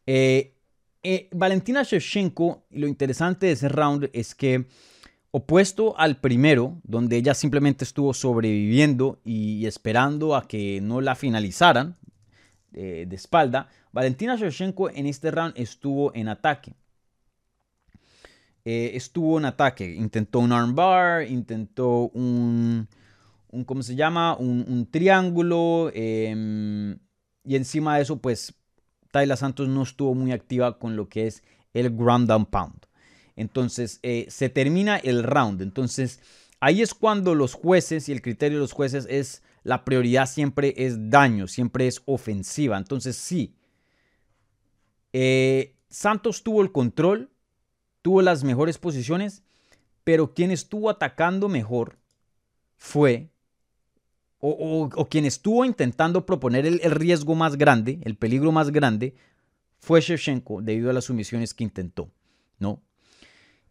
[0.06, 0.54] Eh,
[1.02, 4.66] eh, Valentina Shevchenko, lo interesante de ese round es que
[5.38, 11.98] Opuesto al primero, donde ella simplemente estuvo sobreviviendo y esperando a que no la finalizaran
[12.72, 16.72] eh, de espalda, Valentina Shevchenko en este round estuvo en ataque.
[18.68, 22.88] Eh, estuvo en ataque, intentó un armbar, intentó un,
[23.52, 24.36] un ¿cómo se llama?
[24.36, 25.92] Un, triángulo.
[25.94, 26.98] Em,
[27.44, 28.54] y encima de eso, pues
[29.12, 32.86] Tayla Santos no estuvo muy activa con lo que es el ground down pound.
[33.36, 35.62] Entonces, eh, se termina el round.
[35.62, 36.18] Entonces,
[36.58, 40.74] ahí es cuando los jueces y el criterio de los jueces es la prioridad siempre
[40.76, 42.78] es daño, siempre es ofensiva.
[42.78, 43.54] Entonces, sí,
[45.12, 47.30] eh, Santos tuvo el control,
[48.06, 49.42] tuvo las mejores posiciones,
[50.04, 51.98] pero quien estuvo atacando mejor
[52.76, 53.30] fue,
[54.38, 59.16] o, quien estuvo intentando proponer el, riesgo más grande, el peligro más grande,
[59.80, 62.08] fue Shevchenko debido a las sumisiones que intentó,
[62.60, 62.80] ¿no?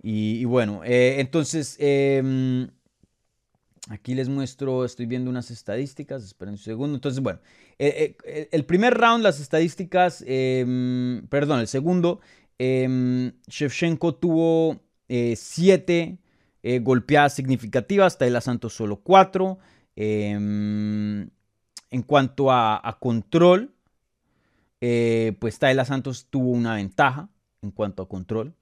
[0.03, 2.67] Y, bueno, eh, entonces, em,
[3.87, 6.95] aquí les muestro, estoy viendo unas estadísticas, esperen un segundo.
[6.95, 7.39] Entonces, bueno,
[7.79, 12.19] eh, eh, el primer round, las estadísticas, em, perdón, el segundo,
[12.59, 14.81] em, Shevchenko tuvo
[15.35, 16.17] siete
[16.81, 19.59] golpeadas significativas, Taylor Santos solo cuatro.
[19.95, 21.31] en
[22.07, 23.73] cuanto a, control,
[24.79, 27.29] pues Taylor Santos tuvo una ventaja
[27.61, 28.55] en cuanto a control.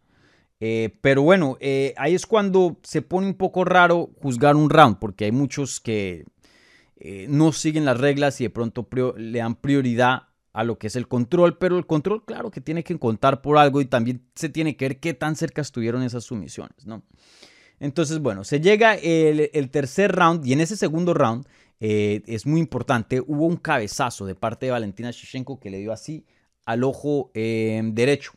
[0.65, 4.97] Eh, pero bueno, eh, ahí es cuando se pone un poco raro juzgar un round,
[4.97, 6.23] porque hay muchos que
[6.95, 10.95] eh, no siguen las reglas y de pronto le dan prioridad a lo que es
[10.95, 14.49] el control, pero el control, claro que tiene que contar por algo y también se
[14.49, 17.03] tiene que ver qué tan cerca estuvieron esas sumisiones, ¿no?
[17.79, 21.45] Entonces, bueno, se llega el, tercer round y en ese segundo round
[21.79, 26.25] es muy importante, hubo un cabezazo de parte de Valentina Shevchenko que le dio así
[26.65, 28.31] al ojo derecho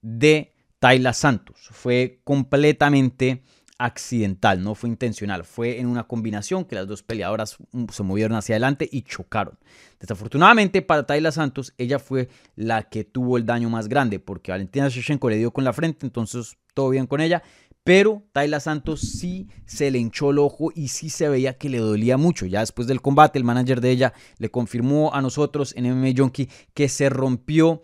[0.00, 1.68] de Tayla Santos.
[1.72, 3.42] Fue completamente
[3.78, 8.36] accidental, no fue intencional, fue en una combinación que las dos peleadoras mm, se movieron
[8.36, 9.56] hacia adelante y chocaron.
[10.00, 14.88] Desafortunadamente para Tayla Santos, ella fue la que tuvo el daño más grande porque Valentina
[14.88, 17.42] Shevchenko le dio con la frente, entonces todo bien con ella,
[17.84, 21.78] pero Tayla Santos sí se le hinchó el ojo y sí se veía que le
[21.78, 22.44] dolía mucho.
[22.44, 26.50] Ya después del combate, el manager de ella le confirmó a nosotros en MMA Junkie
[26.74, 27.82] que se rompió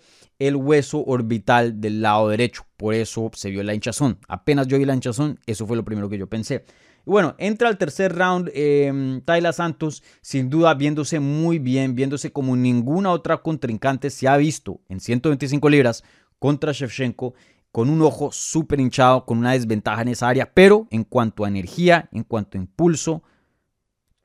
[0.49, 2.67] el hueso orbital del lado derecho.
[2.77, 4.19] Por eso se vio la hinchazón.
[4.29, 6.65] Apenas yo vi la hinchazón, eso fue lo primero que yo pensé.
[7.07, 9.21] Bueno, entra al tercer round eh,
[9.53, 15.01] Santos, sin duda viéndose muy bien, viéndose como ninguna otra contrincante se ha visto en
[15.01, 16.03] 125 libras
[16.39, 17.35] contra Shevchenko,
[17.71, 21.49] con un ojo súper hinchado, con una desventaja en esa área, pero en cuanto a
[21.49, 23.23] energía, en cuanto a impulso,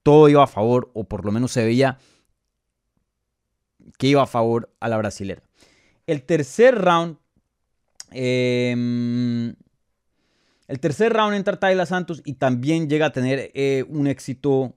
[0.04, 1.98] todo iba a favor, o por lo menos se veía
[3.98, 5.49] que iba a favor a la brasilera.
[6.10, 7.18] El tercer round.
[8.10, 9.54] Em,
[10.68, 14.74] el tercer round entra Tayla Santos y también llega a tener eh, un éxito.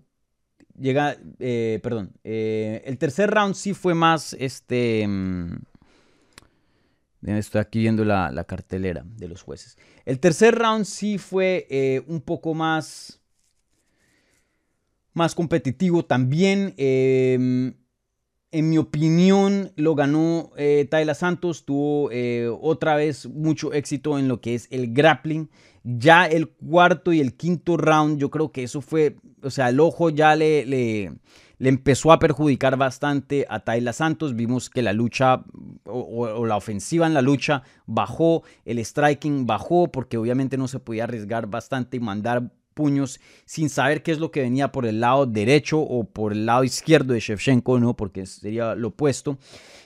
[0.78, 2.12] Llega, eh, perdón.
[2.22, 5.04] Eh, el tercer round sí fue más este.
[5.04, 5.58] Em,
[7.22, 9.78] estoy aquí viendo la, la, cartelera de los jueces.
[10.04, 13.22] El tercer round sí fue un poco más.
[15.14, 16.74] Más competitivo también.
[18.54, 21.64] En mi opinión, lo ganó eh, Tayla Santos.
[21.64, 25.48] Tuvo eh, otra vez mucho éxito en lo que es el grappling.
[25.84, 29.80] Ya el cuarto y el quinto round, yo creo que eso fue, o sea, el
[29.80, 31.12] ojo ya le, le,
[31.58, 34.36] empezó a perjudicar bastante a Tayla Santos.
[34.36, 35.44] Vimos que la lucha
[35.84, 41.04] o, la ofensiva en la lucha bajó, el striking bajó, porque obviamente no se podía
[41.04, 45.26] arriesgar bastante y mandar puños sin saber qué es lo que venía por el lado
[45.26, 47.94] derecho o por el lado izquierdo de Shevchenko, ¿no?
[47.94, 49.38] Porque sería lo opuesto.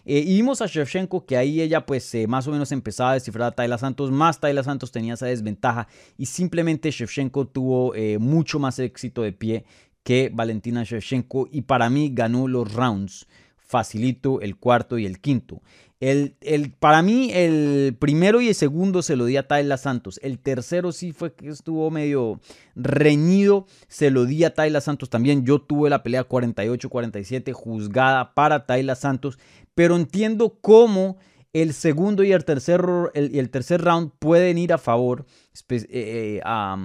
[0.04, 3.14] Eh, y vimos a Shevchenko que ahí ella pues eh, más o menos empezaba a
[3.14, 8.18] descifrar a Tayla Santos, más Tayla Santos tenía esa desventaja y simplemente Shevchenko tuvo eh,
[8.18, 9.64] mucho más éxito de pie
[10.04, 13.26] que Valentina Shevchenko y para mí ganó los rounds
[13.66, 15.60] facilito el cuarto y el quinto.
[15.98, 20.20] El, el, para mí, el primero y el segundo se lo di a Tayla Santos.
[20.22, 22.40] El tercero sí fue que estuvo medio
[22.74, 23.66] reñido.
[23.88, 25.46] Se lo di a Tayla Santos también.
[25.46, 29.38] Yo tuve la pelea 48-47 juzgada para Tayla Santos.
[29.74, 31.16] Pero entiendo cómo
[31.54, 35.24] el segundo y el tercer, el, tercer round pueden ir a favor
[35.70, 36.76] eh, eh, a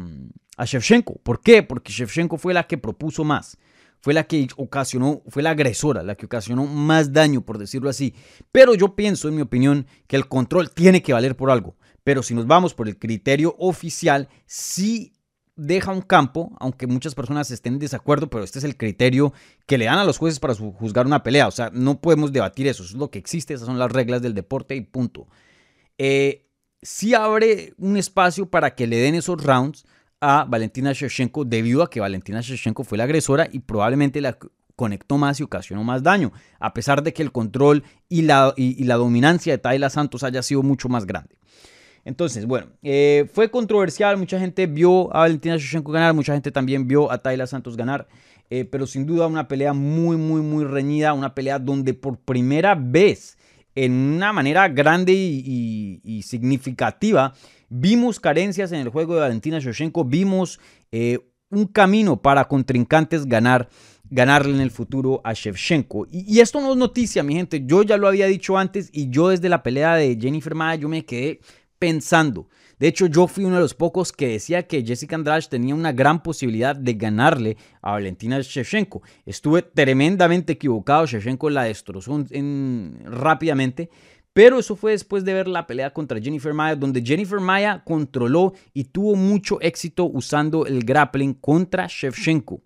[0.66, 1.16] Shevchenko.
[1.24, 1.64] ¿Por qué?
[1.64, 3.58] Porque Shevchenko fue la que propuso más
[4.02, 8.16] fue la que ocasionó, fue la agresora, la que ocasionó más daño, por decirlo así.
[8.52, 11.78] Pero yo pienso, en mi opinión, que el control tiene que valer por algo.
[12.04, 15.14] Pero si nos vamos por el criterio oficial, sí
[15.56, 19.34] deja un campo, aunque muchas personas estén en desacuerdo, pero este es el criterio
[19.68, 21.48] que le dan a los jueces para juzgar una pelea.
[21.48, 24.24] O sea, no podemos debatir eso, eso es lo que existe, esas son las reglas
[24.24, 25.28] del deporte y punto.
[26.00, 26.48] Eh,
[26.82, 29.86] sí abre un espacio para que le den esos rounds
[30.22, 34.38] a Valentina Shevchenko debido a que Valentina Shevchenko fue la agresora y probablemente la
[34.76, 38.84] conectó más y ocasionó más daño, a pesar de que el control y la, y,
[38.84, 41.36] la dominancia de Tayla Santos haya sido mucho más grande.
[42.06, 46.88] Entonces, bueno, eh, fue controversial, mucha gente vio a Valentina Shevchenko ganar, mucha gente también
[46.88, 48.08] vio a Tayla Santos ganar,
[48.50, 52.76] eh, pero sin duda una pelea muy, muy, muy reñida, una pelea donde por primera
[52.76, 53.38] vez,
[53.76, 57.34] en una manera grande y significativa,
[57.74, 60.60] Vimos carencias en el juego de Valentina Shevchenko, vimos
[60.92, 61.20] eh,
[61.50, 63.70] un camino para contrincantes ganar,
[64.10, 66.06] ganarle en el futuro a Shevchenko.
[66.12, 67.64] Y, esto no es noticia, mi gente.
[67.66, 70.90] Yo ya lo había dicho antes y yo desde la pelea de Jennifer Maya yo
[70.90, 71.40] me quedé
[71.80, 75.74] pensando De hecho, yo fui uno de los pocos que decía que Jessica Andrade tenía
[75.74, 79.02] una gran posibilidad de ganarle a Valentina Shevchenko.
[79.26, 82.22] Estuve tremendamente equivocado, Shevchenko la destrozó
[83.06, 83.90] rápidamente,
[84.34, 88.54] pero eso fue después de ver la pelea contra Jennifer Maya, donde Jennifer Maya controló
[88.74, 92.62] y tuvo mucho éxito usando el grappling contra Shevchenko.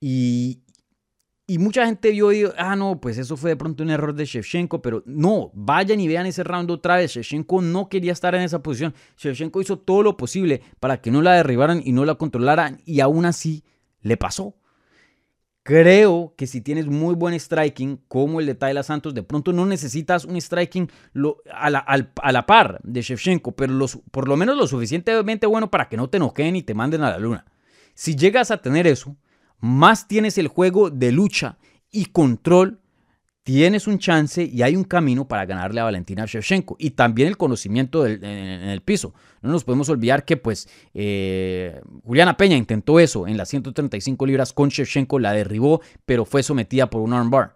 [0.00, 0.62] Y,
[1.58, 4.24] mucha gente vio y dijo, ah, no, pues eso fue de pronto un error de
[4.24, 7.12] Shevchenko, pero no, vayan y vean ese round otra vez.
[7.12, 8.92] Shevchenko no quería estar en esa posición.
[9.16, 12.98] Shevchenko hizo todo lo posible para que no la derribaran y no la controlaran, y
[12.98, 13.62] aún así
[14.00, 14.56] le pasó.
[15.66, 19.66] Creo que si tienes muy buen striking, como el de Tyler Santos, de pronto no
[19.66, 20.88] necesitas un striking
[21.52, 23.74] a, la, par de Shevchenko, pero
[24.12, 27.10] por lo menos lo suficientemente bueno para que no te enojen y te manden a
[27.10, 27.46] la luna.
[27.94, 29.16] Si llegas a tener eso,
[29.58, 31.58] más tienes el juego de lucha
[31.90, 32.78] y control,
[33.46, 36.74] tienes un chance y hay un camino para ganarle a Valentina Shevchenko.
[36.80, 39.14] Y también el conocimiento en, el piso.
[39.40, 44.52] No nos podemos olvidar que pues eh, Juliana Peña intentó eso en las 135 libras
[44.52, 47.54] con Shevchenko, la derribó, pero fue sometida por un armbar.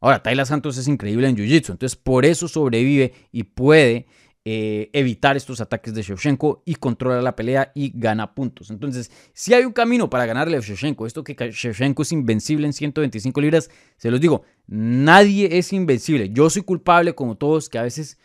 [0.00, 4.06] Ahora, Tayla Santos es increíble en Jiu-Jitsu, entonces por eso sobrevive y puede
[4.48, 8.70] eh, evitar estos ataques de Shevchenko y controlar la pelea y gana puntos.
[8.70, 12.72] Entonces, si hay un camino para ganarle a Shevchenko, esto que Shevchenko es invencible en
[12.72, 16.30] 125 libras, se los digo, nadie es invencible.
[16.30, 18.20] Yo soy culpable como todos que a veces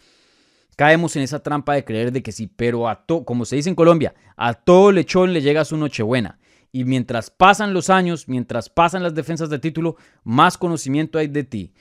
[0.75, 3.69] caemos en esa trampa de creer de que sí, pero a todo, como se dice
[3.69, 6.37] en Colombia, a todo lechón le llega su nochebuena.
[6.71, 11.43] Y mientras pasan los años, mientras pasan las defensas de título, más conocimiento hay de
[11.43, 11.73] ti,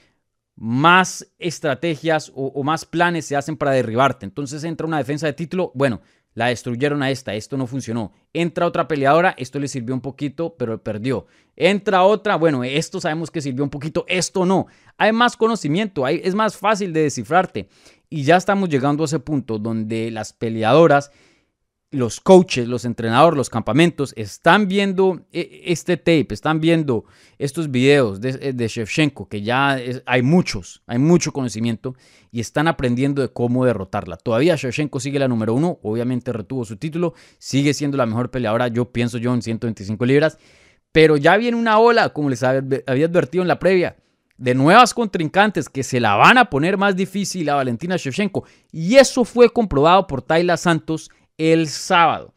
[0.55, 4.25] más estrategias o, más planes se hacen para derribarte.
[4.25, 6.01] Entonces entra una defensa de título, bueno,
[6.33, 8.13] la destruyeron a esta, esto no funcionó.
[8.33, 11.25] Entra otra peleadora, esto le sirvió un poquito, pero perdió.
[11.55, 14.67] Entra otra, bueno, esto sabemos que sirvió un poquito, esto no.
[14.97, 17.67] Hay más conocimiento, hay, es más fácil de descifrarte.
[18.09, 21.11] Y ya estamos llegando a ese punto donde las peleadoras
[21.91, 27.03] los coaches, los entrenadores, los campamentos están viendo eh, este tape, están viendo
[27.37, 31.93] estos videos de, eh, de Shevchenko, que ya hay muchos, hay mucho conocimiento
[32.31, 34.15] y están aprendiendo de cómo derrotarla.
[34.15, 38.69] Todavía Shevchenko sigue la número uno, obviamente retuvo su título, sigue siendo la mejor peleadora,
[38.69, 40.37] yo pienso yo, en 125 libras,
[40.93, 43.97] pero ya viene una ola, como les había advertido en la previa,
[44.37, 48.43] de nuevas contrincantes que se la van a poner más difícil a Valentina Shevchenko.
[48.71, 51.11] Y eso fue comprobado por Tayla Santos
[51.41, 52.33] el sábado.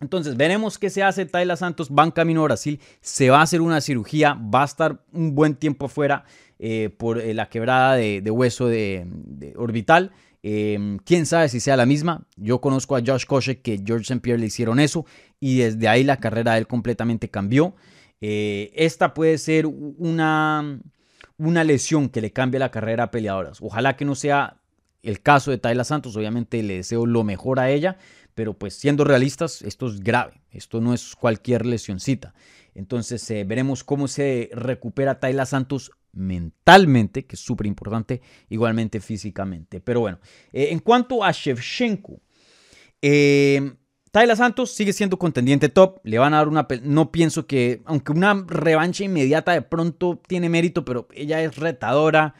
[0.00, 1.26] Entonces, veremos qué se hace.
[1.26, 2.80] Tayla Santos va en camino a Brasil.
[3.00, 4.34] Se va a hacer una cirugía.
[4.34, 6.24] Va a estar un buen tiempo afuera
[6.58, 9.06] eh, por eh, la quebrada de, hueso de,
[9.56, 10.12] orbital.
[10.42, 12.26] Em, quién sabe si sea la misma.
[12.36, 14.20] Yo conozco a Josh Koscheck que George St.
[14.20, 15.04] Pierre le hicieron eso
[15.40, 17.74] y desde ahí la carrera de él completamente cambió.
[18.20, 20.80] Eh, esta puede ser una,
[21.38, 23.58] una lesión que le cambie la carrera a peleadoras.
[23.60, 24.58] Ojalá que no sea
[25.02, 26.16] el caso de Tayla Santos.
[26.16, 27.98] Obviamente le deseo lo mejor a ella
[28.38, 32.34] pero pues siendo realistas, esto es grave, esto no es cualquier lesioncita.
[32.72, 39.80] Entonces eh, veremos cómo se recupera Tayla Santos mentalmente, que es súper importante, igualmente físicamente.
[39.80, 40.20] Pero bueno,
[40.52, 42.20] eh, en cuanto a Shevchenko,
[43.02, 43.72] eh,
[44.12, 46.68] Tayla Santos sigue siendo contendiente top, le van a dar una...
[46.84, 52.36] No pienso que, aunque una revancha inmediata de pronto tiene mérito, pero ella es retadora,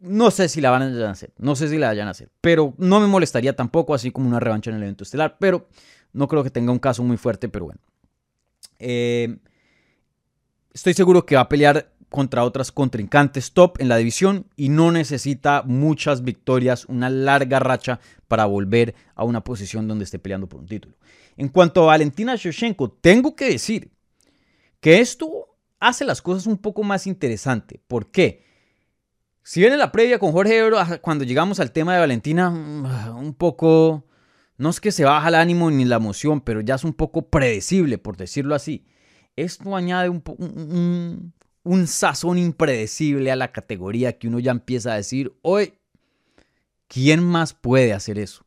[0.00, 2.74] no sé si la van a hacer, no sé si la vayan a hacer, pero
[2.78, 5.68] no me molestaría tampoco, así como una revancha en el evento estelar, pero
[6.12, 7.80] no creo que tenga un caso muy fuerte, pero bueno.
[8.78, 9.36] Eh,
[10.72, 14.90] estoy seguro que va a pelear contra otras contrincantes top en la división y no
[14.90, 20.60] necesita muchas victorias, una larga racha para volver a una posición donde esté peleando por
[20.60, 20.96] un título.
[21.36, 23.92] En cuanto a Valentina Shevchenko, tengo que decir
[24.80, 27.80] que esto hace las cosas un poco más interesantes.
[27.86, 28.49] ¿Por qué?
[29.42, 33.34] Si viene la previa con Jorge Ebro, cuando llegamos al tema de Valentina, mm, un
[33.34, 34.04] poco,
[34.58, 37.28] no es que se baja el ánimo ni la emoción, pero ya es un poco
[37.30, 38.86] predecible, por decirlo así.
[39.36, 41.32] Esto añade un,
[41.62, 45.74] un, sazón impredecible a la categoría que uno ya empieza a decir, hoy,
[46.88, 48.44] ¿quién más puede hacer eso?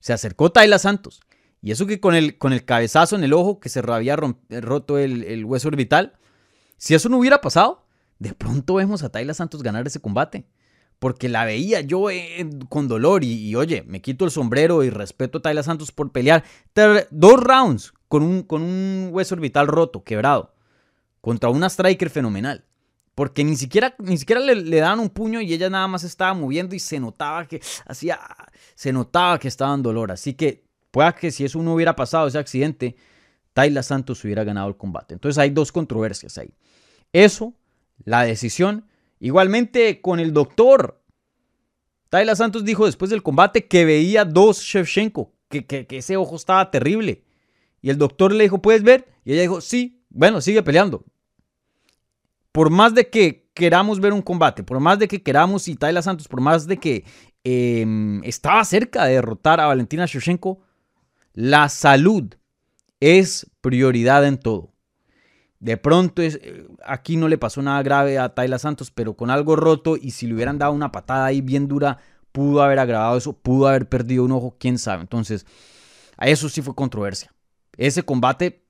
[0.00, 1.20] Se acercó Tayla Santos.
[1.60, 4.98] Y eso que con el, con el cabezazo en el ojo que se había roto
[4.98, 6.14] el, el hueso orbital,
[6.76, 7.81] si eso no hubiera pasado,
[8.22, 10.46] de pronto vemos a Tayla Santos ganar ese combate.
[11.00, 12.04] Porque la veía yo
[12.68, 16.44] con dolor y, oye, me quito el sombrero y respeto a Tayla Santos por pelear
[17.10, 20.54] dos rounds con un, con un hueso orbital roto, quebrado,
[21.20, 22.64] contra una striker fenomenal.
[23.16, 26.76] Porque ni siquiera, ni siquiera le, daban un puño y ella nada más estaba moviendo
[26.76, 28.20] y se notaba que hacía,
[28.76, 30.12] se notaba que estaba en dolor.
[30.12, 32.94] Así que pueda que si eso no hubiera pasado, ese accidente,
[33.54, 35.14] Tayla Santos hubiera ganado el combate.
[35.14, 36.54] Entonces hay dos controversias ahí.
[37.12, 37.54] Eso
[38.04, 38.86] la decisión.
[39.20, 41.02] Igualmente con el doctor.
[42.08, 46.70] Tayla Santos dijo después del combate que veía dos Shevchenko, que, que, ese ojo estaba
[46.70, 47.24] terrible.
[47.80, 49.08] Y el doctor le dijo, ¿puedes ver?
[49.24, 51.04] Y ella dijo, sí, bueno, sigue peleando.
[52.52, 56.02] Por más de que queramos ver un combate, por más de que queramos y Tayla
[56.02, 57.04] Santos, por más de que
[57.44, 60.60] em, estaba cerca de derrotar a Valentina Shevchenko,
[61.32, 62.34] la salud
[63.00, 64.71] es prioridad en todo.
[65.62, 69.30] De pronto es, eh, aquí no le pasó nada grave a Tayla Santos, pero con
[69.30, 71.98] algo roto y si le hubieran dado una patada ahí bien dura,
[72.32, 75.02] pudo haber agravado eso, pudo haber perdido un ojo, quién sabe.
[75.02, 75.46] Entonces,
[76.16, 77.32] a eso sí fue controversia.
[77.76, 78.64] Ese combate,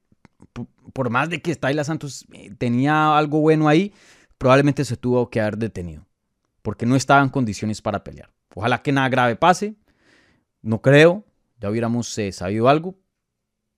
[0.93, 3.95] por más de que Tayla Santos eh, tenía algo bueno ahí,
[4.36, 6.05] probablemente se tuvo que haber detenido,
[6.61, 8.28] porque no estaba en condiciones para pelear.
[8.55, 9.76] Ojalá que nada grave pase,
[10.61, 11.24] no creo,
[11.59, 12.97] ya hubiéramos eh, sabido algo,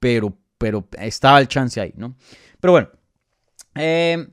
[0.01, 2.17] pero, pero estaba el chance ahí, ¿no?
[2.59, 2.89] Pero bueno,
[3.75, 4.29] eh,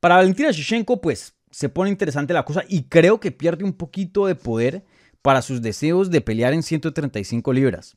[0.00, 4.26] para Valentina Shevchenko, pues se pone interesante la cosa y creo que pierde un poquito
[4.26, 4.84] de poder
[5.20, 7.96] para sus deseos de pelear en 135 libras.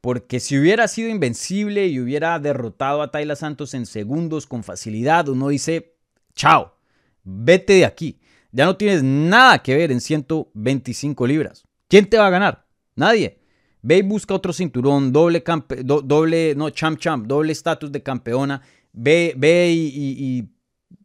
[0.00, 5.28] Porque si hubiera sido invencible y hubiera derrotado a Tayla Santos en segundos con facilidad,
[5.28, 5.94] uno dice,
[6.34, 6.76] chao,
[7.22, 8.18] vete de aquí.
[8.50, 11.64] Ya no tienes nada que ver en 125 libras.
[11.88, 12.66] ¿Quién te va a ganar?
[12.96, 13.38] Nadie.
[13.80, 15.42] Ve y busca otro cinturón, doble,
[15.84, 18.62] doble no, champ champ, doble estatus de campeona.
[18.92, 20.48] Ve, ve y,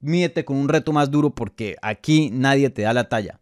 [0.02, 3.40] y, con un reto más duro porque aquí nadie te da la talla.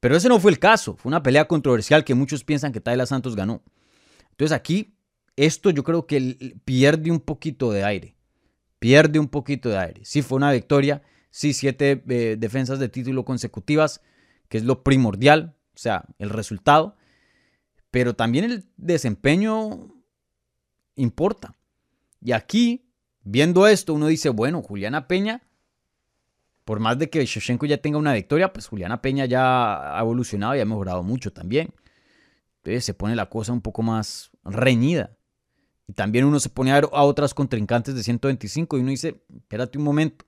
[0.00, 0.96] Pero ese no fue el caso.
[0.96, 3.62] Fue una pelea controversial que muchos piensan que Tayla Santos ganó.
[4.30, 4.96] Entonces aquí,
[5.36, 8.16] esto yo creo que pierde un poquito de aire.
[8.78, 10.00] Pierde un poquito de aire.
[10.04, 11.02] Sí fue una victoria.
[11.30, 14.00] Sí, siete eh, defensas de título consecutivas,
[14.48, 15.54] que es lo primordial.
[15.74, 16.96] O sea, el resultado.
[17.90, 19.92] Pero también el desempeño
[20.94, 21.54] importa.
[22.22, 22.89] Y aquí,
[23.22, 25.42] viendo esto, uno dice, bueno, Juliana Peña,
[26.64, 30.54] por más de que Shevchenko ya tenga una victoria, pues Juliana Peña ya ha evolucionado
[30.54, 31.74] y ha mejorado mucho también.
[32.58, 35.16] Entonces se pone la cosa un poco más reñida.
[35.88, 39.20] Y también uno se pone a ver a otras contrincantes de 125 y uno dice,
[39.34, 40.24] espérate un momento.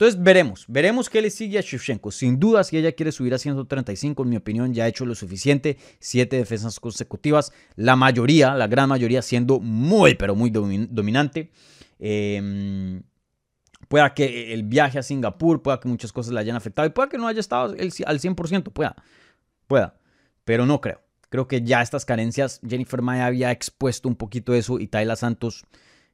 [0.00, 2.10] Entonces veremos, veremos qué le sigue a Shevchenko.
[2.10, 5.14] Sin duda, si ella quiere subir a 135, en mi opinión, ya ha hecho lo
[5.14, 5.76] suficiente.
[5.98, 11.50] Siete defensas consecutivas, la mayoría, la gran mayoría siendo muy, pero muy dominante.
[11.98, 13.02] Eh,
[13.88, 17.10] pueda que el viaje a Singapur, pueda que muchas cosas le hayan afectado y pueda
[17.10, 18.96] que no haya estado al 100%, pueda,
[19.66, 19.98] pueda,
[20.46, 21.02] pero no creo.
[21.28, 25.66] Creo que ya estas carencias, Jennifer Maya había expuesto un poquito eso y Tayla Santos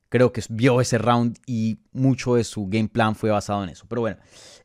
[0.09, 3.87] creo que vio ese round y mucho de su game plan fue basado en eso.
[3.89, 4.19] Pero bueno,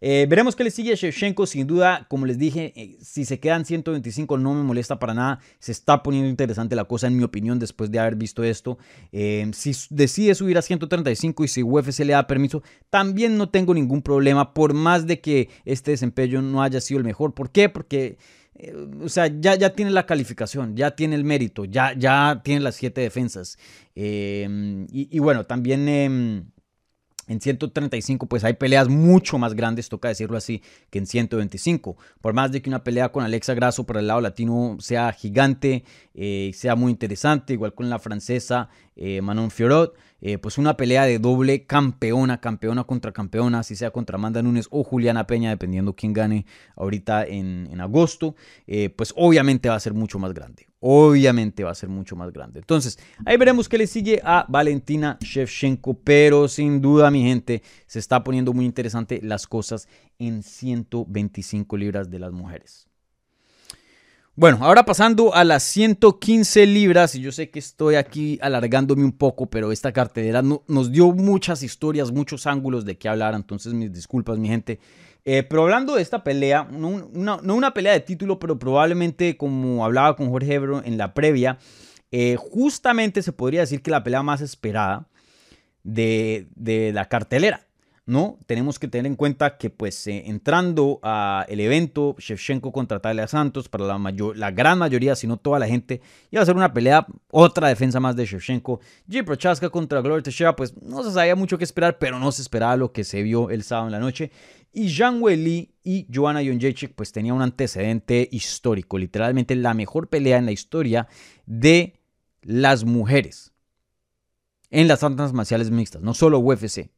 [0.03, 1.45] eh, veremos qué le sigue a Shevchenko.
[1.45, 5.39] Sin duda, como les dije, eh, si se quedan 125 no me molesta para nada.
[5.59, 8.77] Se está poniendo interesante la cosa, en mi opinión, después de haber visto esto.
[9.11, 13.73] Eh, si decide subir a 135 y si UFC le da permiso, también no tengo
[13.73, 17.33] ningún problema, por más de que este desempeño no haya sido el mejor.
[17.33, 17.69] ¿Por qué?
[17.69, 18.17] Porque
[19.03, 22.75] o sea, ya, ya tiene la calificación, ya tiene el mérito, ya, ya tiene las
[22.75, 23.57] siete defensas.
[23.95, 26.45] Em, y, bueno, también em,
[27.27, 31.97] en 135 pues hay peleas mucho más grandes, toca decirlo así, que en 125.
[32.19, 35.83] Por más de que una pelea con Alexa Grasso por el lado latino sea gigante,
[36.13, 39.95] eh, sea muy interesante, igual con la francesa eh, Manon Fiorot.
[40.21, 44.67] Eh, pues una pelea de doble campeona, campeona contra campeona, si sea contra Amanda Nunes
[44.69, 46.45] o Juliana Peña, dependiendo quién gane
[46.75, 48.35] ahorita en, agosto,
[48.67, 50.67] eh, pues obviamente va a ser mucho más grande.
[50.79, 52.59] Obviamente va a ser mucho más grande.
[52.59, 57.99] Entonces, ahí veremos qué le sigue a Valentina Shevchenko, pero sin duda, mi gente, se
[57.99, 59.87] está poniendo muy interesante las cosas
[60.19, 62.90] en 125 libras de las mujeres.
[64.41, 69.11] Bueno, ahora pasando a las 115 libras, y yo sé que estoy aquí alargándome un
[69.11, 73.93] poco, pero esta cartelera nos dio muchas historias, muchos ángulos de qué hablar, entonces mis
[73.93, 74.79] disculpas, mi gente.
[75.25, 80.15] Eh, pero hablando de esta pelea, no una, pelea de título, pero probablemente como hablaba
[80.15, 81.59] con Jorge Ebro en la previa,
[82.09, 85.07] eh, justamente se podría decir que la pelea más esperada
[85.83, 87.67] de, de la cartelera.
[88.05, 88.39] ¿No?
[88.45, 93.69] Tenemos que tener en cuenta que pues eh, entrando al evento Shevchenko contra Talia Santos,
[93.69, 96.73] para la, mayor, la gran mayoría, si no toda la gente, iba a ser una
[96.73, 98.79] pelea, otra defensa más de Shevchenko.
[99.07, 99.23] G.
[99.23, 102.75] Prochaska contra Gloria Teixeira, pues no se sabía mucho que esperar, pero no se esperaba
[102.75, 104.31] lo que se vio el sábado en la noche.
[104.73, 110.37] Y Zhang Weili y Joanna Jędrzejczyk pues tenía un antecedente histórico, literalmente la mejor pelea
[110.37, 111.07] en la historia
[111.45, 111.99] de
[112.41, 113.51] las mujeres
[114.71, 116.89] en las artes marciales mixtas, no solo UFC,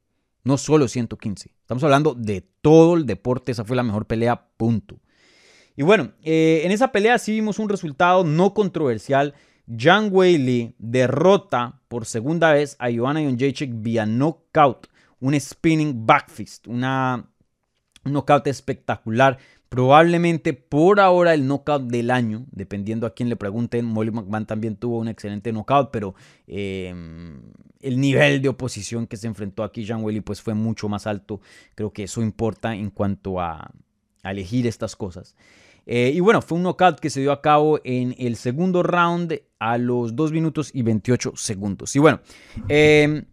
[0.43, 1.51] no solo 115.
[1.61, 3.51] Estamos hablando de todo el deporte.
[3.51, 4.99] Esa fue la mejor pelea, punto.
[5.75, 9.33] Y bueno, eh, en esa pelea sí vimos un resultado no controversial.
[9.65, 14.87] Jan Whaley derrota por segunda vez a Joanna Jędrzejczyk vía knockout.
[15.19, 16.67] Un spinning backfist.
[16.67, 16.81] Un
[18.03, 19.37] knockout espectacular
[19.73, 23.85] Probablemente por ahora el knockout del año, dependiendo a quién le pregunten.
[23.85, 26.13] Molly McMahon también tuvo un excelente knockout, pero
[26.45, 27.41] em,
[27.79, 31.41] el nivel de oposición que se enfrentó aquí Jean Welly pues fue mucho más alto.
[31.73, 33.71] Creo que eso importa en cuanto a,
[34.23, 35.35] elegir estas cosas.
[35.87, 39.41] Eh, y bueno, fue un knockout que se dio a cabo en el segundo round
[39.57, 41.95] a los 2 minutos y 28 segundos.
[41.95, 42.19] Y bueno,
[42.69, 43.23] eh,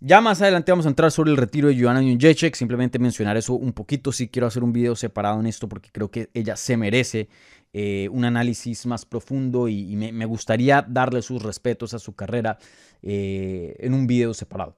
[0.00, 3.54] ya más adelante vamos a entrar sobre el retiro de Joanna Jędrzejczyk, simplemente mencionar eso
[3.54, 6.76] un poquito, si quiero hacer un video separado en esto porque creo que ella se
[6.76, 7.28] merece
[7.72, 12.58] eh, un análisis más profundo y, me, gustaría darle sus respetos a su carrera
[13.02, 14.76] eh, en un video separado.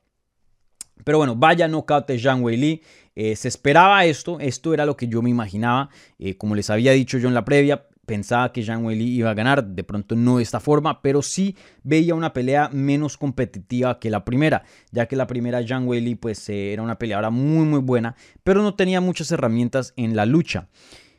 [1.05, 2.83] Pero bueno, vaya knockout de Zhang Weili.
[3.15, 5.89] Eh, se esperaba esto, esto era lo que yo me imaginaba.
[6.37, 9.65] como les había dicho yo en la previa, pensaba que Jean Weili iba a ganar,
[9.65, 14.23] de pronto no de esta forma, pero sí veía una pelea menos competitiva que la
[14.23, 18.15] primera, ya que la primera Jean Weili pues eh, era una peleadora muy muy buena,
[18.45, 20.69] pero no tenía muchas herramientas en la lucha.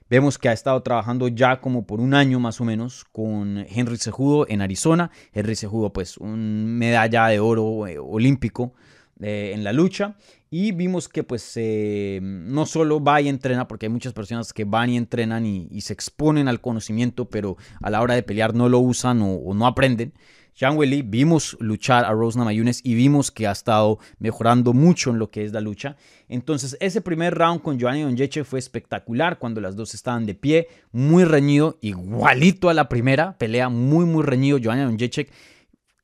[0.08, 3.98] Vemos que ha estado trabajando ya como por un año más o menos con Henry
[3.98, 5.10] Cejudo en Arizona.
[5.34, 8.76] Henry Cejudo pues un medalla de oro eh, olímpico
[9.20, 10.16] eh, en la lucha
[10.56, 14.66] y vimos que pues eh, no solo va y entrena, porque hay muchas personas que
[14.66, 18.70] van y entrenan y, se exponen al conocimiento, pero a la hora de pelear no
[18.70, 20.14] lo usan o, no aprenden.
[20.54, 25.18] Jean Weili vimos luchar a Rose Namajunas y vimos que ha estado mejorando mucho en
[25.18, 25.98] lo que es la lucha.
[26.30, 30.68] Entonces, ese primer round con Joanny Onyeche fue espectacular cuando las dos estaban de pie,
[30.92, 34.60] muy reñido, igualito a la primera pelea, muy, muy reñido.
[34.64, 35.30] Joanny Onyeche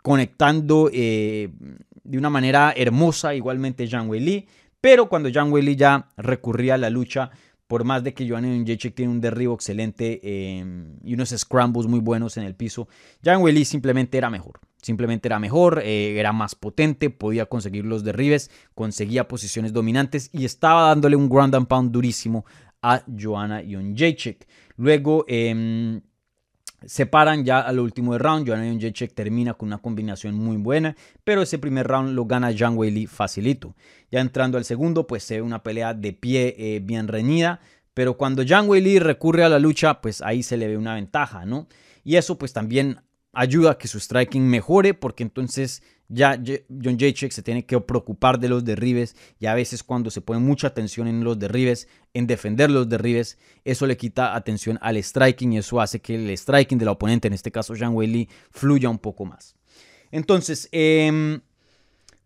[0.01, 1.51] conectando eh,
[2.09, 4.47] de una manera hermosa, igualmente Zhang Weili,
[4.81, 7.29] pero cuando Zhang Weili ya recurría a la lucha,
[7.67, 11.99] por más de que Joanna Jacek tiene un derribo excelente em, y unos scrambles muy
[11.99, 12.87] buenos en el piso,
[13.23, 14.59] Zhang Weili simplemente era mejor.
[14.81, 20.45] Simplemente era mejor, eh, era más potente, podía conseguir los derribes, conseguía posiciones dominantes y
[20.45, 22.43] estaba dándole un ground and pound durísimo
[22.81, 23.61] a Joanna
[23.95, 24.47] Jacek.
[24.77, 26.01] Luego, eh,
[26.85, 28.47] Separan ya al último round.
[28.47, 32.77] Joanna Jędrzejczyk termina con una combinación muy buena, pero ese primer round lo gana Zhang
[32.77, 33.75] Weili facilito.
[34.11, 37.59] Ya entrando al segundo, pues se ve una pelea de pie eh, bien reñida,
[37.93, 41.45] pero cuando Zhang Weili recurre a la lucha, pues ahí se le ve una ventaja,
[41.45, 41.67] ¿no?
[42.03, 43.01] Y eso pues también
[43.33, 46.41] ayuda a que su striking mejore, porque entonces ya
[46.83, 50.39] John Jacek se tiene que preocupar de los derribes y a veces cuando se pone
[50.39, 55.53] mucha atención en los derribes, en defender los derribes, eso le quita atención al striking
[55.53, 58.97] y eso hace que el striking del oponente, en este caso Zhang Weili, fluya un
[58.97, 59.55] poco más.
[60.11, 61.41] Entonces, em,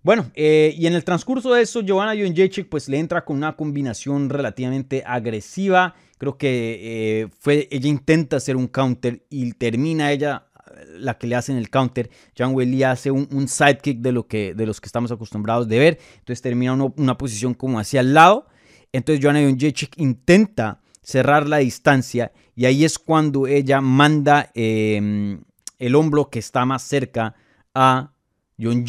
[0.01, 3.55] bueno, eh, y en el transcurso de eso, Joanna Jacek pues le entra con una
[3.57, 5.95] combinación relativamente agresiva.
[6.17, 10.47] Creo que eh, fue, ella intenta hacer un counter y termina ella
[10.89, 12.09] la que le hacen el counter.
[12.37, 15.99] John Weili hace un, sidekick de, lo que, de los que estamos acostumbrados de ver.
[16.19, 18.47] Entonces termina una posición como hacia el lado.
[18.91, 25.43] Entonces Joanna Jędrzejczyk intenta cerrar la distancia y ahí es cuando ella manda em,
[25.79, 27.35] el hombro que está más cerca
[27.73, 28.13] a
[28.59, 28.85] John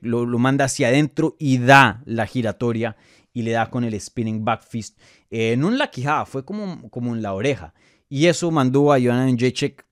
[0.00, 2.96] lo, manda hacia adentro y da la giratoria
[3.32, 4.98] y le da con el spinning back fist.
[5.30, 7.74] Eh, no en la quijada, fue como, como en la oreja.
[8.08, 9.84] Y eso mandó a Joanna Jacek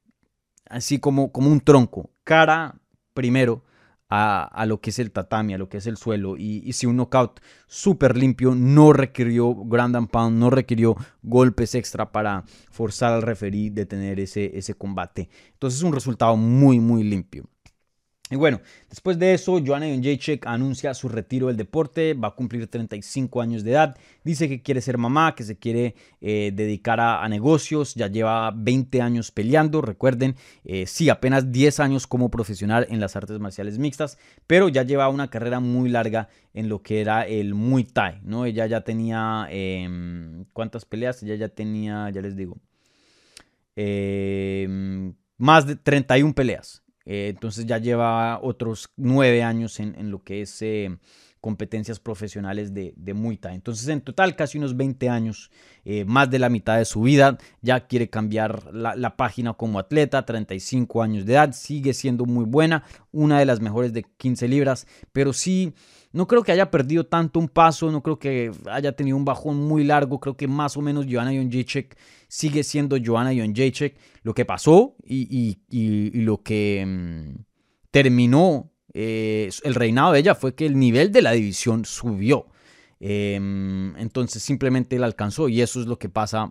[0.69, 2.77] así como, como un tronco, cara
[3.15, 3.65] primero
[4.09, 6.37] a, lo que es el tatami, a lo que es el suelo.
[6.37, 12.13] Y, si un knockout súper limpio, no requirió grand and pound, no requirió golpes extra
[12.13, 15.29] para forzar al referee de tener ese, ese combate.
[15.53, 17.49] Entonces es un resultado muy, muy limpio.
[18.29, 18.61] Y bueno,
[18.91, 23.63] después de eso, Joanna Jędrzejczyk anuncia su retiro del deporte, va a cumplir 35 años
[23.63, 28.09] de edad, dice que quiere ser mamá, que se quiere eh, dedicar a, negocios, ya
[28.09, 33.39] lleva 20 años peleando, recuerden, eh, sí, apenas 10 años como profesional en las artes
[33.39, 34.19] marciales mixtas,
[34.49, 38.45] pero ya lleva una carrera muy larga en lo que era el Muay Thai, ¿no?
[38.45, 41.23] Ella ya tenía, em, ¿cuántas peleas?
[41.23, 42.59] Ella ya tenía, ya les digo,
[43.77, 46.86] em, más de 31 peleas.
[47.07, 50.99] Eh, entonces ya lleva otros nueve años en, lo que es eh,
[51.41, 53.39] competencias profesionales de, de.
[53.53, 55.53] Entonces en total casi unos 20 años,
[55.85, 59.79] eh, más de la mitad de su vida, ya quiere cambiar la, la, página como
[59.79, 62.83] atleta, 35 años de edad, sigue siendo muy buena,
[63.13, 65.73] una de las mejores de 15 libras, pero sí
[66.17, 69.59] no creo que haya perdido tanto un paso, no creo que haya tenido un bajón
[69.59, 71.95] muy largo, creo que más o menos Joanna Jędrzejczyk
[72.27, 73.99] sigue siendo Joanna Jędrzejczyk.
[74.23, 75.59] Lo que pasó y,
[76.25, 77.45] lo que mm,
[77.91, 82.47] terminó eh, el reinado de ella fue que el nivel de la división subió.
[82.99, 86.51] Em, entonces simplemente la alcanzó y eso es lo que pasa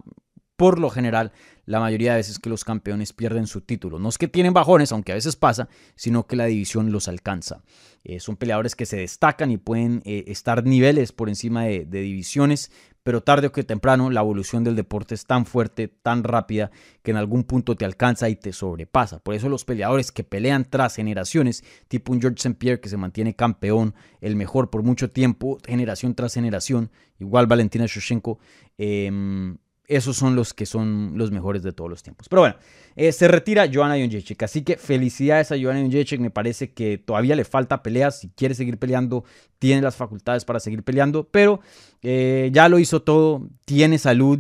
[0.56, 1.32] por lo general
[1.66, 4.00] la mayoría de veces que los campeones pierden su título.
[4.00, 7.64] No es que tienen bajones, aunque a veces pasa, sino que la división los alcanza.
[8.04, 12.72] Eh, son peleadores que se destacan y pueden eh, estar niveles por encima de, divisiones,
[13.02, 16.70] pero tarde o que temprano la evolución del deporte es tan fuerte, tan rápida,
[17.02, 19.20] que en algún punto te alcanza y te sobrepasa.
[19.20, 22.56] Por eso los peleadores que pelean tras generaciones, tipo un George St.
[22.56, 27.86] Pierre que se mantiene campeón, el mejor por mucho tiempo, generación tras generación, igual Valentina
[27.88, 28.40] Shoshenko,
[28.78, 29.56] eh,
[29.88, 32.28] esos son los que son los mejores de todos los tiempos.
[32.30, 32.56] Pero bueno,
[32.96, 34.44] eh, se retira Joanna Jędrzejczyk.
[34.44, 36.20] Así que felicidades a Joanna Jędrzejczyk.
[36.20, 38.20] Me parece que todavía le falta peleas.
[38.20, 39.24] Si quiere seguir peleando,
[39.60, 41.28] tiene las facultades para seguir peleando.
[41.30, 41.60] Pero
[42.02, 43.48] eh, ya lo hizo todo.
[43.66, 44.40] Tiene salud.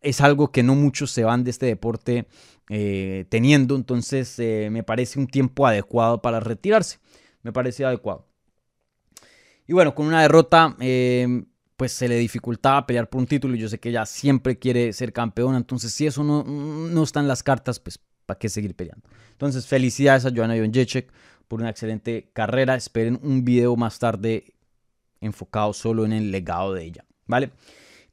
[0.00, 2.26] Es algo que no muchos se van de este deporte
[2.70, 3.76] eh, teniendo.
[3.76, 6.98] Entonces me parece un tiempo adecuado para retirarse.
[7.42, 8.26] Me parece adecuado.
[9.66, 10.76] Y bueno, con una derrota
[11.76, 14.92] pues se le dificultaba pelear por un título y yo sé que ella siempre quiere
[14.92, 18.74] ser campeona, entonces si eso no, no está en las cartas, pues ¿para qué seguir
[18.74, 19.08] peleando?
[19.32, 21.12] Entonces felicidades a Joanna Jędrzejczyk
[21.48, 24.54] por una excelente carrera, esperen un video más tarde
[25.20, 27.50] enfocado solo en el legado de ella, ¿vale?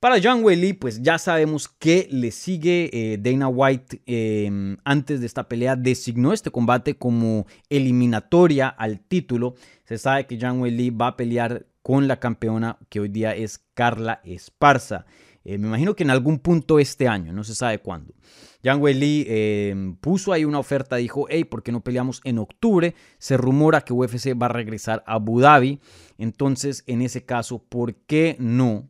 [0.03, 5.25] Para John Lee, pues ya sabemos que le sigue eh, Dana White em, antes de
[5.25, 9.55] esta pelea designó este combate como eliminatoria al título.
[9.85, 13.59] Se sabe que John Lee va a pelear con la campeona que hoy día es
[13.75, 15.05] Carla Esparza.
[15.43, 18.13] Eh, me imagino que en algún punto este año, no se sabe cuándo.
[18.63, 22.39] Yang Wei Li em, puso ahí una oferta, dijo, hey, ¿por qué no peleamos en
[22.39, 22.95] octubre?
[23.17, 25.81] Se rumora que UFC va a regresar a Abu Dhabi.
[26.17, 28.89] Entonces, en ese caso, ¿por qué no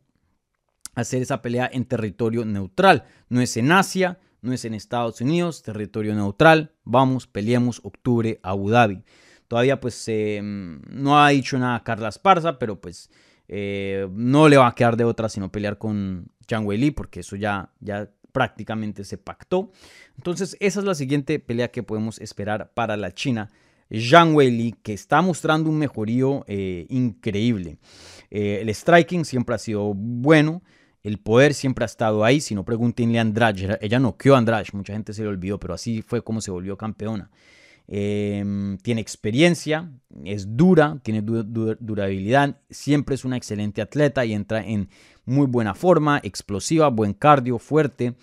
[0.93, 3.05] hacer esa pelea en territorio neutral?
[3.29, 6.75] No es en Asia, no es en Estados Unidos, territorio neutral.
[6.83, 9.03] Vamos, peleemos octubre Abu Dhabi.
[9.47, 13.09] Todavía pues em, no ha dicho nada Carla Esparza, pero pues
[13.47, 17.35] eh, no le va a quedar de otra sino pelear con Zhang Weili porque eso
[17.35, 19.71] ya, ya prácticamente se pactó.
[20.17, 23.49] Entonces esa es la siguiente pelea que podemos esperar para la China.
[23.91, 27.77] Zhang Weili que está mostrando un mejorío eh, increíble.
[28.31, 30.63] Eh, el striking siempre ha sido bueno.
[31.03, 32.39] El poder siempre ha estado ahí.
[32.39, 33.77] Si no, pregúntenle a Andrade.
[33.81, 34.65] Ella noqueó a Andrade.
[34.73, 37.29] Mucha gente se le olvidó, pero así fue como se volvió campeona.
[37.87, 39.91] Em, tiene experiencia,
[40.23, 44.89] es dura, tiene durabilidad, siempre es una excelente atleta y entra en
[45.25, 48.15] muy buena forma, explosiva, buen cardio, fuerte.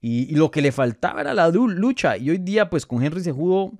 [0.00, 2.16] Y, lo que le faltaba era la lucha.
[2.16, 3.72] Y hoy día, pues con Henry Sejudo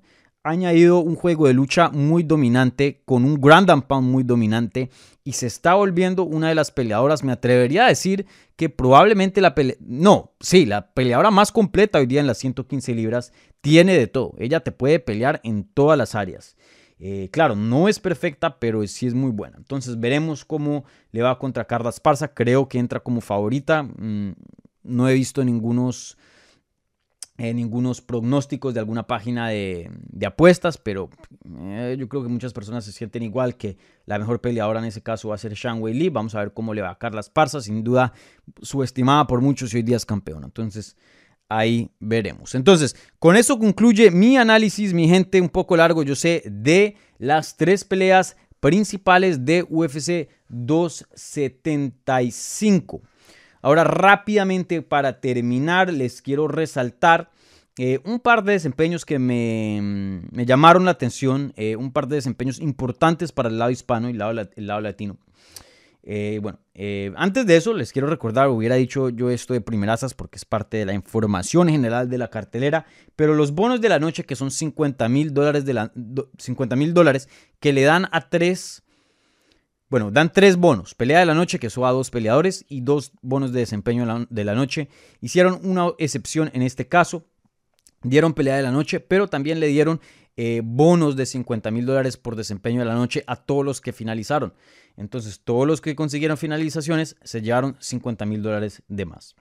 [0.43, 4.89] ha añadido un juego de lucha muy dominante, con un Grand Pound muy dominante,
[5.23, 8.25] y se está volviendo una de las peleadoras, me atrevería a decir
[8.55, 12.95] que probablemente la pelea, no, sí, la peleadora más completa hoy día en las 115
[12.95, 16.55] libras, tiene de todo, ella te puede pelear en todas las áreas.
[17.03, 19.57] Eh, claro, no es perfecta, pero sí es muy buena.
[19.57, 22.27] Entonces veremos cómo le va contra Carla Esparza.
[22.27, 23.81] Creo que entra como favorita.
[23.81, 24.33] Mm,
[24.83, 26.15] no he visto ningunos
[27.43, 29.89] eh, ningunos pronósticos de alguna página de,
[30.23, 31.09] apuestas, pero
[31.59, 35.01] eh, yo creo que muchas personas se sienten igual que la mejor peleadora en ese
[35.01, 36.09] caso va a ser Shang Wei Li.
[36.09, 38.13] Vamos a ver cómo le va a Carla Esparza, sin duda
[38.61, 40.45] subestimada por muchos y hoy día es campeona.
[40.45, 40.95] Entonces,
[41.49, 42.53] ahí veremos.
[42.53, 47.57] Entonces, con eso concluye mi análisis, mi gente, un poco largo, yo sé, de las
[47.57, 53.01] tres peleas principales de UFC 275.
[53.61, 57.29] Ahora rápidamente para terminar les quiero resaltar
[57.77, 62.59] eh, un par de desempeños que me, llamaron la atención, eh, un par de desempeños
[62.59, 65.17] importantes para el lado hispano y el lado, el lado latino.
[66.03, 66.59] Eh, bueno,
[67.15, 70.77] antes de eso les quiero recordar, hubiera dicho yo esto de primerazas porque es parte
[70.77, 72.85] de la información general de la cartelera,
[73.15, 78.29] pero los bonos de la noche que son 50 mil dólares que le dan a
[78.29, 78.83] tres
[79.91, 80.95] bueno, dan tres bonos.
[80.95, 84.43] Pelea de la noche, que son a dos peleadores, y dos bonos de desempeño de
[84.45, 84.87] la noche.
[85.19, 87.25] Hicieron una excepción en este caso.
[88.01, 89.99] Dieron pelea de la noche, pero también le dieron
[90.37, 93.91] eh, bonos de 50 mil dólares por desempeño de la noche a todos los que
[93.91, 94.53] finalizaron.
[94.95, 99.35] Entonces, todos los que consiguieron finalizaciones se llevaron 50 mil dólares de más.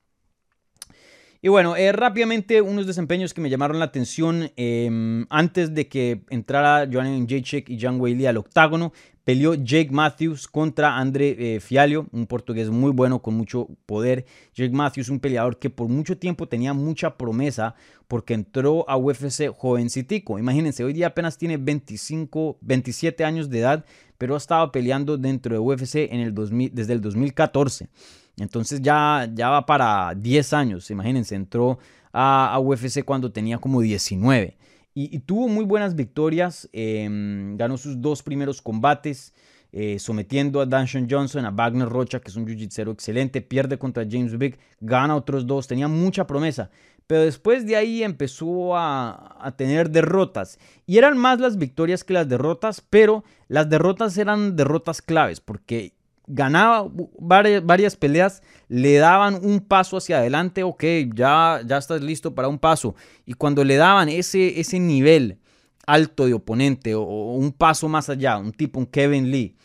[1.42, 6.22] Y bueno, eh, rápidamente unos desempeños que me llamaron la atención em, antes de que
[6.28, 8.92] entrara Joanne Jacek y John Whaley al octágono.
[9.30, 14.26] Peleó Jake Matthews contra André eh, Fialio, un portugués muy bueno con mucho poder.
[14.56, 17.76] Jake Matthews, un peleador que por mucho tiempo tenía mucha promesa
[18.08, 20.36] porque entró a UFC jovencitico.
[20.36, 23.84] Imagínense, hoy día apenas tiene 25, 27 años de edad,
[24.18, 27.88] pero ha estado peleando dentro de UFC en el 2000, desde el 2014.
[28.36, 31.78] Entonces ya, ya va para 10 años, imagínense, entró
[32.12, 34.56] a, UFC cuando tenía como 19.
[35.02, 39.32] Y, tuvo muy buenas victorias, em, ganó sus dos primeros combates,
[39.72, 44.04] eh, sometiendo a Danshon Johnson, a Wagner Rocha, que es un jiu-jitsu excelente, pierde contra
[44.06, 46.70] James Big, gana otros dos, tenía mucha promesa.
[47.06, 50.58] Pero después de ahí empezó a, tener derrotas.
[50.86, 55.94] Y eran más las victorias que las derrotas, pero las derrotas eran derrotas claves, porque
[56.32, 62.48] ganaba varias, peleas, le daban un paso hacia adelante, ok, ya, ya estás listo para
[62.48, 62.94] un paso.
[63.26, 65.38] Y cuando le daban ese, ese nivel
[65.86, 69.56] alto de oponente o, un paso más allá, un tipo, un Kevin Lee,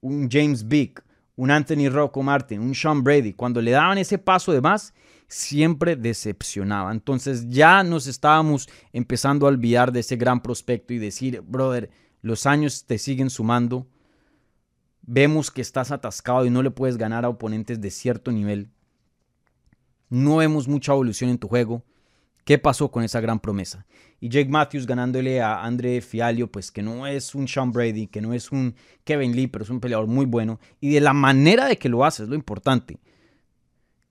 [0.00, 1.02] un James Vick,
[1.36, 4.94] un Anthony Rocco Martin, un Sean Brady, cuando le daban ese paso de más,
[5.26, 6.92] siempre decepcionaba.
[6.92, 12.46] Entonces ya nos estábamos empezando a olvidar de ese gran prospecto y decir, brother, los
[12.46, 13.86] años te siguen sumando.
[15.02, 18.70] Vemos que estás atascado y no le puedes ganar a oponentes de cierto nivel.
[20.08, 21.84] No vemos mucha evolución en tu juego.
[22.44, 23.86] ¿Qué pasó con esa gran promesa?
[24.20, 28.20] Y Jake Matthews ganándole a Andre Fialio, pues que no es un Sean Brady, que
[28.20, 28.74] no es un
[29.04, 30.60] Kevin Lee, pero es un peleador muy bueno.
[30.80, 32.98] Y de la manera de que lo hace es lo importante.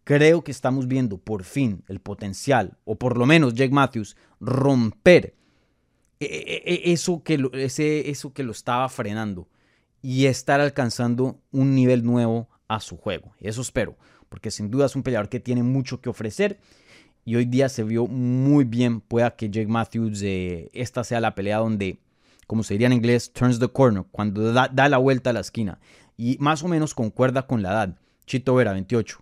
[0.04, 5.36] Creo que estamos viendo por fin el potencial, o por lo menos Jake Matthews, romper
[6.20, 9.48] e, e, e, eso que ese, eso que lo estaba frenando
[10.02, 13.34] y estar alcanzando un nivel nuevo a su juego.
[13.40, 13.98] Eso espero,
[14.30, 16.60] porque sin duda es un peleador que tiene mucho que ofrecer
[17.26, 19.02] y hoy día se vio muy bien.
[19.02, 22.00] Pueda que Jake Matthews, eh, esta sea la pelea donde,
[22.48, 25.42] como se diría en inglés, turns the corner, cuando da, da la vuelta a la
[25.42, 25.80] esquina
[26.18, 27.98] y más o menos concuerda con la edad.
[28.26, 29.20] Chito Vera, 28.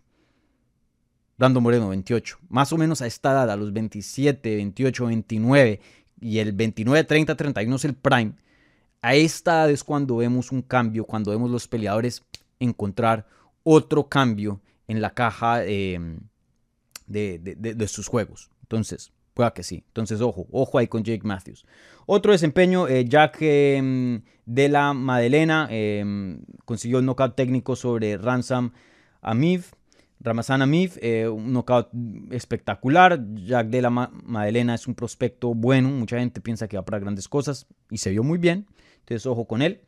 [1.38, 2.38] Brando Moreno, 28.
[2.50, 5.80] Más o menos a esta edad, a los 27, 28, 29
[6.20, 8.34] y el 29, 30, 31 es el prime.
[9.02, 12.24] A esta edad es cuando vemos un cambio, cuando vemos los peleadores
[12.60, 13.28] encontrar
[13.64, 16.20] otro cambio en la caja em,
[17.08, 18.50] de, sus juegos.
[18.64, 19.84] Entonces, pueda que sí.
[19.88, 21.66] Entonces, ojo, ojo ahí con Jake Matthews.
[22.06, 28.72] Otro desempeño, eh, Jack em, de la Madelena em, consiguió el knockout técnico sobre Ransom
[29.22, 29.72] Amiv.
[30.22, 31.90] Ramazan Amif, eh, un knockout
[32.32, 33.24] espectacular.
[33.36, 35.90] Jack de la Madelena es un prospecto bueno.
[35.90, 38.66] Mucha gente piensa que va para grandes cosas y se vio muy bien.
[39.10, 39.82] Entonces, ojo con él.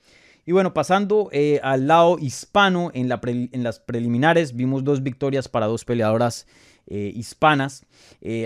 [0.45, 5.86] Y bueno, pasando eh, al lado hispano, en, las preliminares vimos dos victorias para dos
[5.86, 6.47] peleadoras
[6.88, 7.86] eh, hispanas.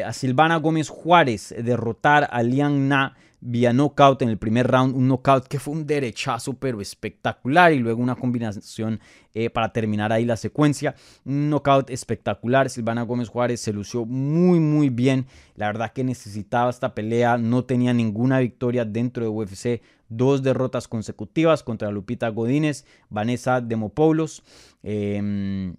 [0.05, 3.15] a Silvana Gómez Juárez derrotar a Lian Na
[3.45, 7.80] vía knockout en el primer round, un knockout que fue un derechazo pero espectacular y
[7.80, 8.99] luego una combinación
[9.36, 10.95] eh, para terminar ahí la secuencia,
[11.26, 16.71] un knockout espectacular, Silvana Gómez Juárez se lució muy muy bien, la verdad que necesitaba
[16.71, 22.86] esta pelea, no tenía ninguna victoria dentro de UFC, dos derrotas consecutivas contra Lupita Godínez,
[23.10, 24.43] Vanessa Demopoulos,
[24.84, 25.74] eh,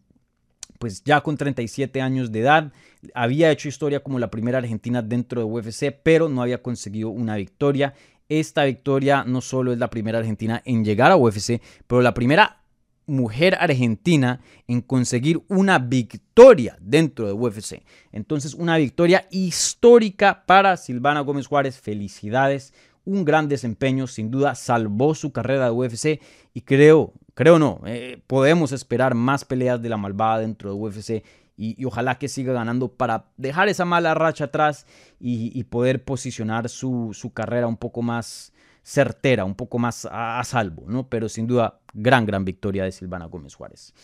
[0.78, 2.72] pues ya con 37 años de edad,
[3.14, 7.36] había hecho historia como la primera argentina dentro de UFC, pero no había conseguido una
[7.36, 7.94] victoria.
[8.28, 12.60] Esta victoria no solo es la primera argentina en llegar a UFC, pero la primera
[13.06, 17.82] mujer argentina en conseguir una victoria dentro de UFC.
[18.10, 21.78] Entonces, una victoria histórica para Silvana Gómez Juárez.
[21.80, 22.74] Felicidades,
[23.06, 26.20] un gran desempeño, sin duda salvó su carrera de UFC
[26.52, 31.22] y creo creo no, eh, podemos esperar más peleas de la malvada dentro de UFC
[31.58, 34.86] y, ojalá que siga ganando para dejar esa mala racha atrás
[35.20, 38.52] y, poder posicionar su, carrera un poco más
[38.82, 41.08] certera, un poco más a, salvo, ¿no?
[41.08, 43.94] Pero sin duda, gran, gran victoria de Silvana Gómez Juárez.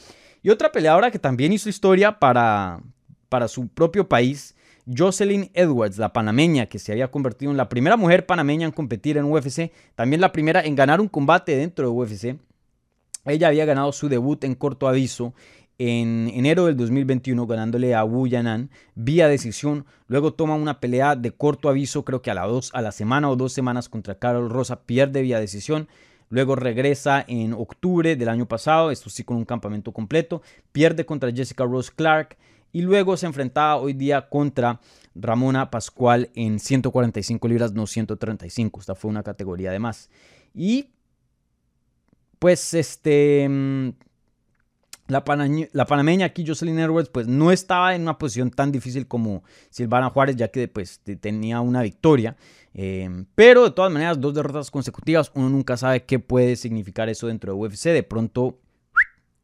[0.43, 2.81] Y otra peleadora que también hizo historia para,
[3.29, 7.97] para su propio país, Jocelyn Edwards, la panameña, que se había convertido en la primera
[7.97, 11.93] mujer panameña en competir en UFC, también la primera en ganar un combate dentro de
[11.93, 12.37] UFC.
[13.25, 15.35] Ella había ganado su debut en corto aviso
[15.79, 19.87] en enero del 2021 ganándole a Wu Yanan vía decisión.
[20.07, 23.31] Luego toma una pelea de corto aviso, creo que a la, dos, a la semana
[23.31, 25.89] o dos semanas contra Carol Rosa, pierde vía decisión.
[26.29, 30.41] Luego regresa en octubre del año pasado, esto sí con un campamento completo,
[30.73, 32.39] pierde contra Jessica Rose Clark
[32.73, 34.81] y luego se enfrentaba hoy día contra
[35.15, 38.81] Ramona Pascual en 145 libras, no 135.
[38.81, 40.11] Esta fue una categoría de más.
[40.55, 40.91] Y
[42.39, 43.47] pues este...
[43.49, 43.91] Mm,
[45.09, 45.23] la,
[45.73, 50.09] la, panameña aquí, Jocelyn Edwards, pues no estaba en una posición tan difícil como Silvana
[50.09, 52.37] Juárez, ya que pues tenía una victoria.
[52.73, 57.27] Em, pero de todas maneras, dos derrotas consecutivas, uno nunca sabe qué puede significar eso
[57.27, 57.87] dentro de UFC.
[57.89, 58.59] De pronto,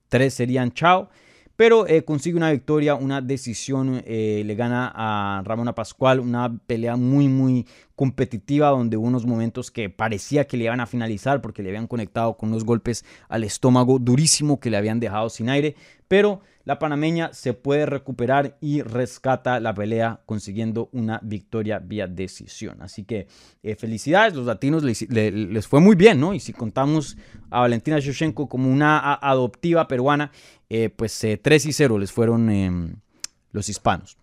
[0.09, 1.11] tres serían chao
[1.59, 6.95] pero eh, consigue una victoria, una decisión, eh, le gana a Ramona Pascual, una pelea
[6.95, 11.65] muy, muy competitiva, donde hubo unos momentos que parecía que le iban a finalizar porque
[11.65, 15.75] le habían conectado con unos golpes al estómago durísimo que le habían dejado sin aire,
[16.07, 22.83] pero la panameña se puede recuperar y rescata la pelea consiguiendo una victoria vía decisión.
[22.83, 23.27] Así que
[23.63, 26.35] eh, felicidades, los latinos les, fue muy bien, ¿no?
[26.35, 27.17] Y si contamos
[27.49, 30.31] a Valentina Shoshenko como una adoptiva peruana,
[30.71, 32.97] eh, pues 3 eh, y 0 les fueron em,
[33.53, 34.17] los hispanos.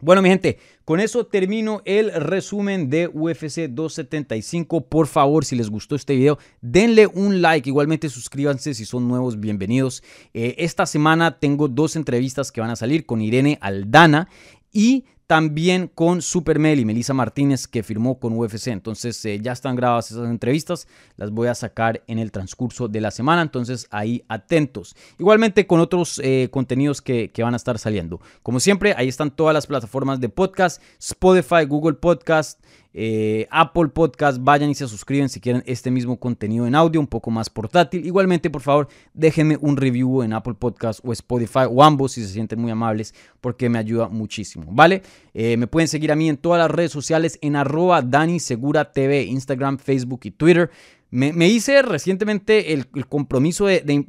[0.00, 4.82] Bueno, mi gente, con eso termino el resumen de UFC 275.
[4.82, 7.68] Por favor, si les gustó este video, denle un like.
[7.68, 10.04] Igualmente, suscríbanse si son nuevos, bienvenidos.
[10.34, 14.28] Eh, esta semana tengo dos entrevistas que van a salir con Irene Aldana
[14.72, 18.68] y también con Super Mel y Melissa Martínez que firmó con UFC.
[18.68, 23.02] Entonces eh, ya están grabadas esas entrevistas, las voy a sacar en el transcurso de
[23.02, 24.96] la semana, entonces ahí atentos.
[25.18, 28.22] Igualmente con otros eh, contenidos que, que, van a estar saliendo.
[28.42, 32.60] Como siempre, ahí están todas las plataformas de podcast, Spotify, Google Podcast,
[33.00, 37.06] eh, Apple Podcast, vayan y se suscriben si quieren este mismo contenido en audio, un
[37.06, 38.04] poco más portátil.
[38.04, 42.32] Igualmente, por favor, déjenme un review en Apple Podcast o Spotify o ambos si se
[42.32, 45.02] sienten muy amables, porque me ayuda muchísimo, ¿vale?
[45.32, 48.90] Eh, me pueden seguir a mí en todas las redes sociales en arroba Dani Segura
[48.90, 50.68] TV, Instagram, Facebook y Twitter.
[51.12, 54.06] Me, hice recientemente el, compromiso de,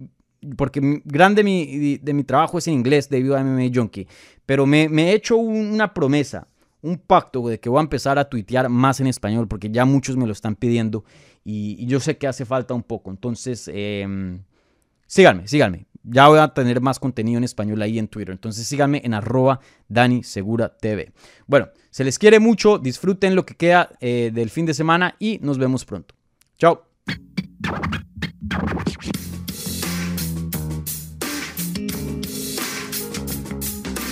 [0.57, 4.07] porque grande mi, de mi trabajo es en inglés debido a MMA Junkie,
[4.47, 6.47] pero me, he hecho una promesa
[6.81, 10.17] un pacto de que voy a empezar a tuitear más en español porque ya muchos
[10.17, 11.03] me lo están pidiendo
[11.43, 13.09] y, yo sé que hace falta un poco.
[13.11, 14.39] Entonces, eh,
[15.07, 15.85] síganme, síganme.
[16.03, 18.31] Ya voy a tener más contenido en español ahí en Twitter.
[18.31, 21.11] Entonces síganme en arroba Dani Segura TV.
[21.45, 25.39] Bueno, se les quiere mucho, disfruten lo que queda eh, del fin de semana y
[25.41, 26.15] nos vemos pronto.
[26.57, 26.85] Chao.